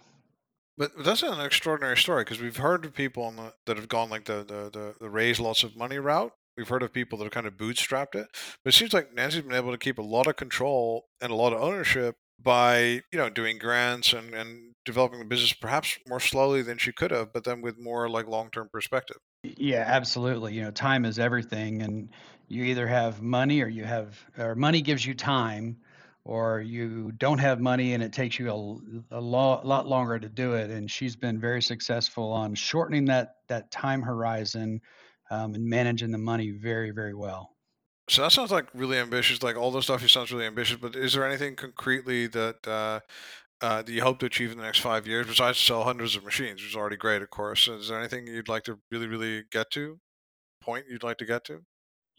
But 0.77 0.91
that's 1.03 1.23
an 1.23 1.39
extraordinary 1.39 1.97
story 1.97 2.23
because 2.23 2.39
we've 2.39 2.57
heard 2.57 2.85
of 2.85 2.93
people 2.93 3.23
on 3.23 3.35
the, 3.35 3.53
that 3.65 3.77
have 3.77 3.89
gone 3.89 4.09
like 4.09 4.25
the, 4.25 4.43
the, 4.43 4.69
the, 4.71 4.95
the 4.99 5.09
raise 5.09 5.39
lots 5.39 5.63
of 5.63 5.75
money 5.75 5.97
route. 5.97 6.31
We've 6.55 6.67
heard 6.67 6.83
of 6.83 6.93
people 6.93 7.17
that 7.17 7.25
have 7.25 7.33
kind 7.33 7.47
of 7.47 7.57
bootstrapped 7.57 8.15
it. 8.15 8.27
But 8.63 8.73
it 8.73 8.77
seems 8.77 8.93
like 8.93 9.13
Nancy's 9.13 9.41
been 9.41 9.53
able 9.53 9.71
to 9.71 9.77
keep 9.77 9.97
a 9.97 10.03
lot 10.03 10.27
of 10.27 10.35
control 10.35 11.05
and 11.21 11.31
a 11.31 11.35
lot 11.35 11.53
of 11.53 11.61
ownership 11.61 12.15
by, 12.41 13.01
you 13.11 13.17
know, 13.17 13.29
doing 13.29 13.57
grants 13.57 14.13
and, 14.13 14.33
and 14.33 14.73
developing 14.85 15.19
the 15.19 15.25
business 15.25 15.53
perhaps 15.53 15.97
more 16.07 16.19
slowly 16.19 16.61
than 16.61 16.77
she 16.77 16.91
could 16.91 17.11
have, 17.11 17.33
but 17.33 17.43
then 17.43 17.61
with 17.61 17.79
more 17.79 18.07
like 18.09 18.27
long 18.27 18.49
term 18.51 18.69
perspective. 18.71 19.17
Yeah, 19.43 19.83
absolutely. 19.85 20.53
You 20.53 20.63
know, 20.63 20.71
time 20.71 21.05
is 21.05 21.19
everything, 21.19 21.81
and 21.81 22.09
you 22.47 22.63
either 22.63 22.87
have 22.87 23.21
money 23.21 23.61
or 23.61 23.67
you 23.67 23.83
have, 23.83 24.17
or 24.37 24.55
money 24.55 24.81
gives 24.81 25.05
you 25.05 25.13
time, 25.13 25.77
or 26.27 26.59
you 26.59 27.13
don't 27.13 27.37
have 27.37 27.61
money 27.61 27.93
and 27.93 28.03
it 28.03 28.11
takes 28.11 28.37
you 28.37 28.51
a, 28.51 29.15
a 29.17 29.21
lot, 29.21 29.65
lot 29.65 29.87
longer 29.87 30.19
to 30.19 30.27
do 30.27 30.55
it. 30.55 30.69
And 30.69 30.91
she's 30.91 31.15
been 31.15 31.39
very 31.39 31.61
successful 31.61 32.33
on 32.33 32.53
shortening 32.53 33.05
that 33.05 33.35
that 33.47 33.71
time 33.71 34.01
horizon 34.01 34.81
um, 35.31 35.55
and 35.55 35.65
managing 35.65 36.11
the 36.11 36.17
money 36.17 36.51
very, 36.51 36.91
very 36.91 37.13
well. 37.13 37.55
So 38.09 38.23
that 38.23 38.33
sounds 38.33 38.51
like 38.51 38.67
really 38.73 38.97
ambitious. 38.97 39.41
Like 39.41 39.55
all 39.55 39.71
those 39.71 39.85
stuff, 39.85 40.01
you 40.01 40.09
sounds 40.09 40.31
really 40.31 40.45
ambitious. 40.45 40.77
But 40.77 40.97
is 40.97 41.13
there 41.13 41.25
anything 41.25 41.55
concretely 41.55 42.27
that 42.27 42.67
uh, 42.67 42.99
uh, 43.61 43.81
that 43.81 43.89
you 43.89 44.01
hope 44.01 44.19
to 44.19 44.25
achieve 44.25 44.51
in 44.51 44.57
the 44.57 44.63
next 44.63 44.79
five 44.79 45.07
years 45.07 45.27
besides 45.27 45.57
sell 45.57 45.85
hundreds 45.85 46.17
of 46.17 46.25
machines, 46.25 46.61
which 46.61 46.71
is 46.71 46.75
already 46.75 46.97
great, 46.97 47.21
of 47.21 47.29
course? 47.29 47.69
Is 47.69 47.87
there 47.87 47.99
anything 47.99 48.27
you'd 48.27 48.49
like 48.49 48.63
to 48.63 48.79
really, 48.91 49.07
really 49.07 49.43
get 49.49 49.71
to? 49.71 49.99
Point 50.61 50.85
you'd 50.89 51.03
like 51.03 51.17
to 51.19 51.25
get 51.25 51.45
to? 51.45 51.61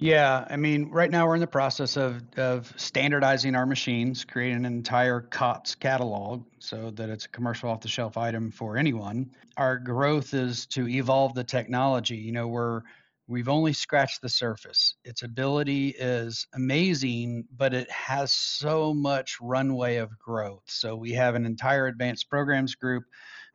Yeah, 0.01 0.47
I 0.49 0.57
mean, 0.57 0.91
right 0.91 1.11
now 1.11 1.27
we're 1.27 1.35
in 1.35 1.41
the 1.41 1.47
process 1.49 1.97
of 1.97 2.23
of 2.39 2.73
standardizing 2.77 3.57
our 3.57 3.67
machines, 3.67 4.25
creating 4.25 4.59
an 4.59 4.65
entire 4.65 5.23
COTS 5.23 5.75
catalog 5.75 6.45
so 6.61 6.93
that 6.93 7.09
it's 7.11 7.25
a 7.25 7.29
commercial 7.31 7.69
off 7.69 7.81
the 7.81 7.89
shelf 7.89 8.17
item 8.17 8.53
for 8.53 8.77
anyone. 8.77 9.33
Our 9.57 9.77
growth 9.77 10.35
is 10.35 10.67
to 10.67 10.87
evolve 10.89 11.35
the 11.35 11.43
technology. 11.43 12.17
You 12.17 12.31
know, 12.31 12.47
we're 12.47 12.83
we've 13.27 13.49
only 13.49 13.73
scratched 13.73 14.23
the 14.23 14.29
surface. 14.29 14.95
Its 15.05 15.23
ability 15.23 15.89
is 15.99 16.47
amazing, 16.55 17.49
but 17.57 17.75
it 17.75 17.91
has 17.91 18.33
so 18.33 18.95
much 18.95 19.37
runway 19.41 19.97
of 19.97 20.17
growth. 20.17 20.63
So 20.67 20.95
we 20.95 21.11
have 21.15 21.35
an 21.35 21.45
entire 21.45 21.89
advanced 21.89 22.31
programs 22.31 22.77
group 22.77 23.03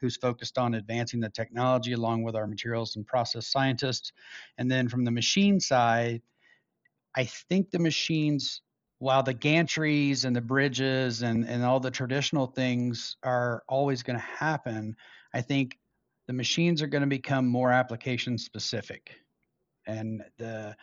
who's 0.01 0.17
focused 0.17 0.58
on 0.58 0.73
advancing 0.73 1.21
the 1.21 1.29
technology 1.29 1.93
along 1.93 2.23
with 2.23 2.36
our 2.36 2.47
materials 2.47 2.97
and 2.97 3.08
process 3.08 3.47
scientists. 3.47 4.12
And 4.58 4.69
then 4.69 4.89
from 4.89 5.06
the 5.06 5.12
machine 5.12 5.62
side, 5.62 6.21
I 7.15 7.26
think 7.26 7.71
the 7.71 7.80
machines, 7.80 8.62
while 8.99 9.23
the 9.23 9.34
gantries 9.34 10.26
and 10.26 10.36
the 10.36 10.41
bridges 10.41 11.21
and, 11.21 11.47
and 11.47 11.63
all 11.63 11.80
the 11.80 11.91
traditional 11.91 12.47
things 12.47 13.17
are 13.23 13.63
always 13.67 14.04
going 14.04 14.17
to 14.17 14.26
happen, 14.26 14.95
I 15.34 15.41
think 15.41 15.78
the 16.28 16.34
machines 16.34 16.82
are 16.82 16.88
going 16.88 17.02
to 17.02 17.08
become 17.08 17.45
more 17.47 17.71
application 17.71 18.38
specific. 18.38 19.15
And 19.86 20.23
the 20.38 20.76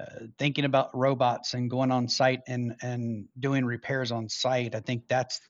uh, 0.00 0.26
thinking 0.38 0.64
about 0.64 0.96
robots 0.96 1.54
and 1.54 1.70
going 1.70 1.90
on 1.90 2.08
site 2.08 2.40
and 2.48 2.74
and 2.80 3.26
doing 3.38 3.64
repairs 3.64 4.10
on 4.10 4.28
site, 4.28 4.74
I 4.74 4.80
think 4.80 5.06
that's 5.08 5.40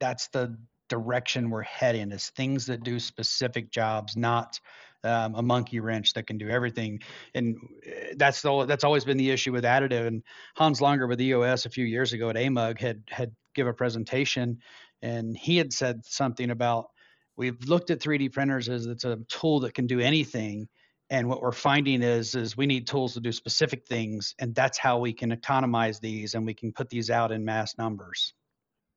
that's 0.00 0.28
the 0.28 0.56
direction 0.88 1.48
we're 1.48 1.62
heading 1.62 2.12
is 2.12 2.30
things 2.30 2.66
that 2.66 2.82
do 2.82 2.98
specific 2.98 3.70
jobs, 3.70 4.16
not 4.16 4.60
um, 5.04 5.34
a 5.34 5.42
monkey 5.42 5.80
wrench 5.80 6.12
that 6.14 6.26
can 6.26 6.38
do 6.38 6.48
everything. 6.48 7.00
And 7.34 7.56
uh, 7.86 8.14
that's 8.16 8.42
the, 8.42 8.64
that's 8.66 8.84
always 8.84 9.04
been 9.04 9.16
the 9.16 9.30
issue 9.30 9.52
with 9.52 9.64
additive. 9.64 10.06
And 10.06 10.22
Hans 10.56 10.80
Langer 10.80 11.08
with 11.08 11.20
EOS 11.20 11.66
a 11.66 11.70
few 11.70 11.84
years 11.84 12.12
ago 12.12 12.30
at 12.30 12.36
AMUG 12.36 12.78
had 12.78 13.02
had 13.08 13.32
give 13.54 13.66
a 13.66 13.72
presentation, 13.72 14.58
and 15.02 15.36
he 15.36 15.56
had 15.56 15.72
said 15.72 16.04
something 16.04 16.50
about 16.50 16.86
we've 17.36 17.62
looked 17.64 17.90
at 17.90 18.00
3D 18.00 18.32
printers 18.32 18.68
as 18.68 18.86
it's 18.86 19.04
a 19.04 19.18
tool 19.28 19.60
that 19.60 19.74
can 19.74 19.86
do 19.86 20.00
anything. 20.00 20.68
And 21.10 21.28
what 21.28 21.42
we're 21.42 21.52
finding 21.52 22.02
is 22.02 22.34
is 22.34 22.56
we 22.56 22.66
need 22.66 22.86
tools 22.86 23.14
to 23.14 23.20
do 23.20 23.30
specific 23.30 23.86
things, 23.86 24.34
and 24.38 24.54
that's 24.54 24.78
how 24.78 24.98
we 24.98 25.12
can 25.12 25.32
economize 25.32 26.00
these 26.00 26.34
and 26.34 26.46
we 26.46 26.54
can 26.54 26.72
put 26.72 26.88
these 26.88 27.10
out 27.10 27.30
in 27.30 27.44
mass 27.44 27.76
numbers. 27.78 28.34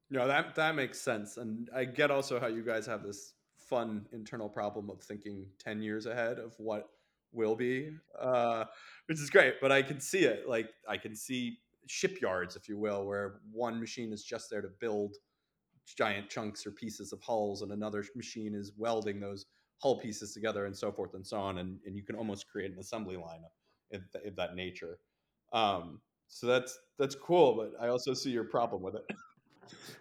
No, 0.09 0.25
that 0.27 0.55
that 0.55 0.75
makes 0.75 0.99
sense, 0.99 1.37
and 1.37 1.69
I 1.75 1.85
get 1.85 2.11
also 2.11 2.39
how 2.39 2.47
you 2.47 2.63
guys 2.63 2.85
have 2.85 3.03
this 3.03 3.33
fun 3.69 4.05
internal 4.13 4.49
problem 4.49 4.89
of 4.89 5.01
thinking 5.01 5.45
ten 5.59 5.81
years 5.81 6.05
ahead 6.05 6.39
of 6.39 6.53
what 6.57 6.89
will 7.31 7.55
be, 7.55 7.91
uh, 8.19 8.65
which 9.07 9.19
is 9.19 9.29
great. 9.29 9.55
But 9.61 9.71
I 9.71 9.81
can 9.81 9.99
see 9.99 10.19
it, 10.25 10.47
like 10.47 10.69
I 10.87 10.97
can 10.97 11.15
see 11.15 11.59
shipyards, 11.87 12.55
if 12.55 12.67
you 12.67 12.77
will, 12.77 13.05
where 13.05 13.39
one 13.51 13.79
machine 13.79 14.11
is 14.13 14.23
just 14.23 14.49
there 14.49 14.61
to 14.61 14.69
build 14.79 15.15
giant 15.85 16.29
chunks 16.29 16.65
or 16.65 16.71
pieces 16.71 17.13
of 17.13 17.21
hulls, 17.21 17.61
and 17.61 17.71
another 17.71 18.03
machine 18.15 18.53
is 18.55 18.73
welding 18.77 19.19
those 19.19 19.45
hull 19.79 19.99
pieces 19.99 20.33
together, 20.33 20.65
and 20.65 20.75
so 20.75 20.91
forth 20.91 21.13
and 21.13 21.25
so 21.25 21.37
on, 21.37 21.59
and 21.59 21.79
and 21.85 21.95
you 21.95 22.03
can 22.03 22.15
almost 22.15 22.47
create 22.47 22.71
an 22.71 22.79
assembly 22.79 23.17
line 23.17 23.41
of, 23.93 24.01
of 24.25 24.35
that 24.35 24.55
nature. 24.55 24.99
Um, 25.53 26.01
so 26.27 26.47
that's 26.47 26.77
that's 26.99 27.15
cool, 27.15 27.55
but 27.55 27.73
I 27.83 27.89
also 27.89 28.13
see 28.13 28.31
your 28.31 28.43
problem 28.43 28.81
with 28.81 28.95
it. 28.95 29.05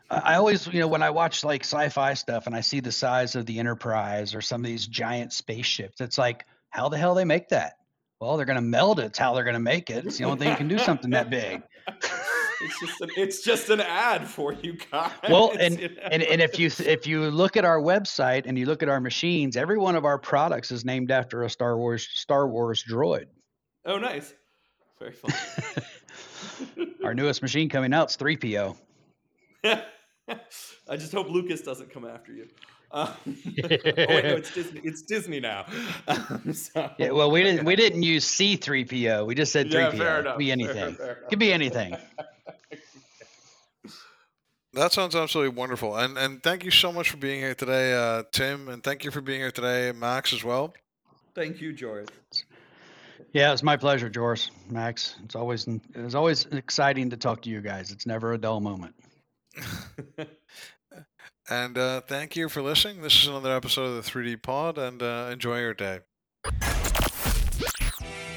I 0.09 0.37
always, 0.37 0.67
you 0.69 0.81
know, 0.81 0.87
when 0.87 1.03
I 1.03 1.11
watch 1.11 1.45
like 1.45 1.65
sci-fi 1.65 2.15
stuff 2.15 2.47
and 2.47 2.55
I 2.55 2.61
see 2.61 2.81
the 2.81 2.93
size 2.93 3.35
of 3.35 3.45
the 3.47 3.59
Enterprise 3.59 4.35
or 4.35 4.41
some 4.41 4.61
of 4.61 4.67
these 4.67 4.87
giant 4.87 5.33
spaceships, 5.33 6.01
it's 6.01 6.17
like, 6.17 6.45
how 6.71 6.89
the 6.89 6.97
hell 6.97 7.15
they 7.15 7.25
make 7.25 7.49
that? 7.49 7.75
Well, 8.21 8.37
they're 8.37 8.47
going 8.47 8.57
to 8.57 8.63
meld 8.63 9.01
it. 9.01 9.07
It's 9.07 9.19
how 9.19 9.35
they're 9.35 9.45
going 9.45 9.55
to 9.55 9.61
make 9.61 9.91
it. 9.91 10.07
It's 10.07 10.19
the 10.19 10.25
only 10.25 10.39
thing 10.39 10.51
you 10.51 10.57
can 10.57 10.69
do 10.69 10.79
something 10.79 11.11
that 11.11 11.29
big. 11.29 11.63
it's 12.61 12.81
just 12.81 13.01
an, 13.01 13.11
it's 13.17 13.43
just 13.43 13.71
an 13.71 13.81
ad 13.81 14.27
for 14.27 14.53
you 14.53 14.79
guys. 14.91 15.13
Well, 15.29 15.53
and, 15.59 15.79
and 15.81 16.23
and 16.23 16.41
if 16.41 16.59
you 16.59 16.71
if 16.85 17.07
you 17.07 17.31
look 17.31 17.57
at 17.57 17.65
our 17.65 17.79
website 17.79 18.45
and 18.47 18.59
you 18.59 18.67
look 18.67 18.83
at 18.83 18.89
our 18.89 19.01
machines, 19.01 19.57
every 19.57 19.79
one 19.79 19.97
of 19.97 20.05
our 20.05 20.19
products 20.19 20.71
is 20.71 20.85
named 20.85 21.11
after 21.11 21.43
a 21.43 21.51
Star 21.51 21.77
Wars 21.77 22.09
Star 22.13 22.49
Wars 22.49 22.83
droid. 22.89 23.27
Oh, 23.85 23.99
nice. 23.99 24.35
Very 24.99 25.13
fun. 25.13 26.87
our 27.05 27.15
newest 27.15 27.43
machine 27.43 27.69
coming 27.69 27.93
out 27.93 28.11
is 28.11 28.17
3PO. 28.17 28.77
I 30.89 30.97
just 30.97 31.13
hope 31.13 31.29
Lucas 31.31 31.63
doesn't 31.63 31.93
come 31.93 32.05
after 32.05 32.33
you. 32.33 32.49
Um, 32.93 33.09
oh 33.27 33.37
wait, 33.65 34.25
no, 34.25 34.37
it's 34.37 34.55
Disney. 34.55 34.81
It's 34.85 35.03
Disney 35.03 35.41
now. 35.41 35.67
Um, 36.09 36.53
so. 36.53 36.91
Yeah, 36.99 37.11
well, 37.11 37.31
we 37.31 37.43
didn't 37.43 37.65
we 37.65 37.75
didn't 37.75 38.05
use 38.05 38.25
C 38.25 38.57
three 38.57 38.85
PO. 38.85 39.25
We 39.25 39.35
just 39.35 39.53
said 39.53 39.71
three 39.71 39.81
yeah, 39.81 39.91
PO. 39.91 40.23
Could 40.23 40.39
be 40.39 40.53
anything. 40.53 40.95
Fair, 40.95 41.15
fair 41.15 41.15
Could 41.29 41.39
be 41.41 41.53
anything. 41.53 41.97
That 44.73 44.93
sounds 44.93 45.17
absolutely 45.17 45.57
wonderful, 45.57 45.97
and 45.97 46.17
and 46.17 46.43
thank 46.43 46.65
you 46.65 46.71
so 46.71 46.93
much 46.93 47.11
for 47.11 47.17
being 47.17 47.41
here 47.41 47.55
today, 47.55 47.95
uh, 47.95 48.23
Tim, 48.31 48.69
and 48.69 48.85
thank 48.85 49.05
you 49.05 49.11
for 49.11 49.21
being 49.21 49.41
here 49.41 49.51
today, 49.51 49.91
Max, 49.93 50.33
as 50.33 50.45
well. 50.45 50.75
Thank 51.35 51.61
you, 51.61 51.73
George. 51.73 52.09
Yeah, 53.33 53.53
it's 53.53 53.63
my 53.63 53.77
pleasure, 53.77 54.09
George, 54.09 54.51
Max. 54.71 55.17
It's 55.25 55.35
always 55.35 55.67
it's 55.95 56.15
always 56.15 56.47
exciting 56.47 57.11
to 57.11 57.17
talk 57.17 57.43
to 57.43 57.51
you 57.51 57.61
guys. 57.61 57.91
It's 57.91 58.07
never 58.07 58.33
a 58.33 58.39
dull 58.39 58.61
moment. 58.61 58.95
and 61.51 61.79
uh, 61.79 62.01
thank 62.03 62.37
you 62.37 62.49
for 62.49 62.63
listening. 62.63 63.03
This 63.03 63.23
is 63.23 63.29
another 63.29 63.55
episode 63.55 63.85
of 63.85 64.05
the 64.05 64.11
3D 64.11 64.43
Pod, 64.43 64.79
and 64.79 65.03
uh, 65.03 65.29
enjoy 65.33 65.61
your 65.61 65.75
day. 65.75 66.01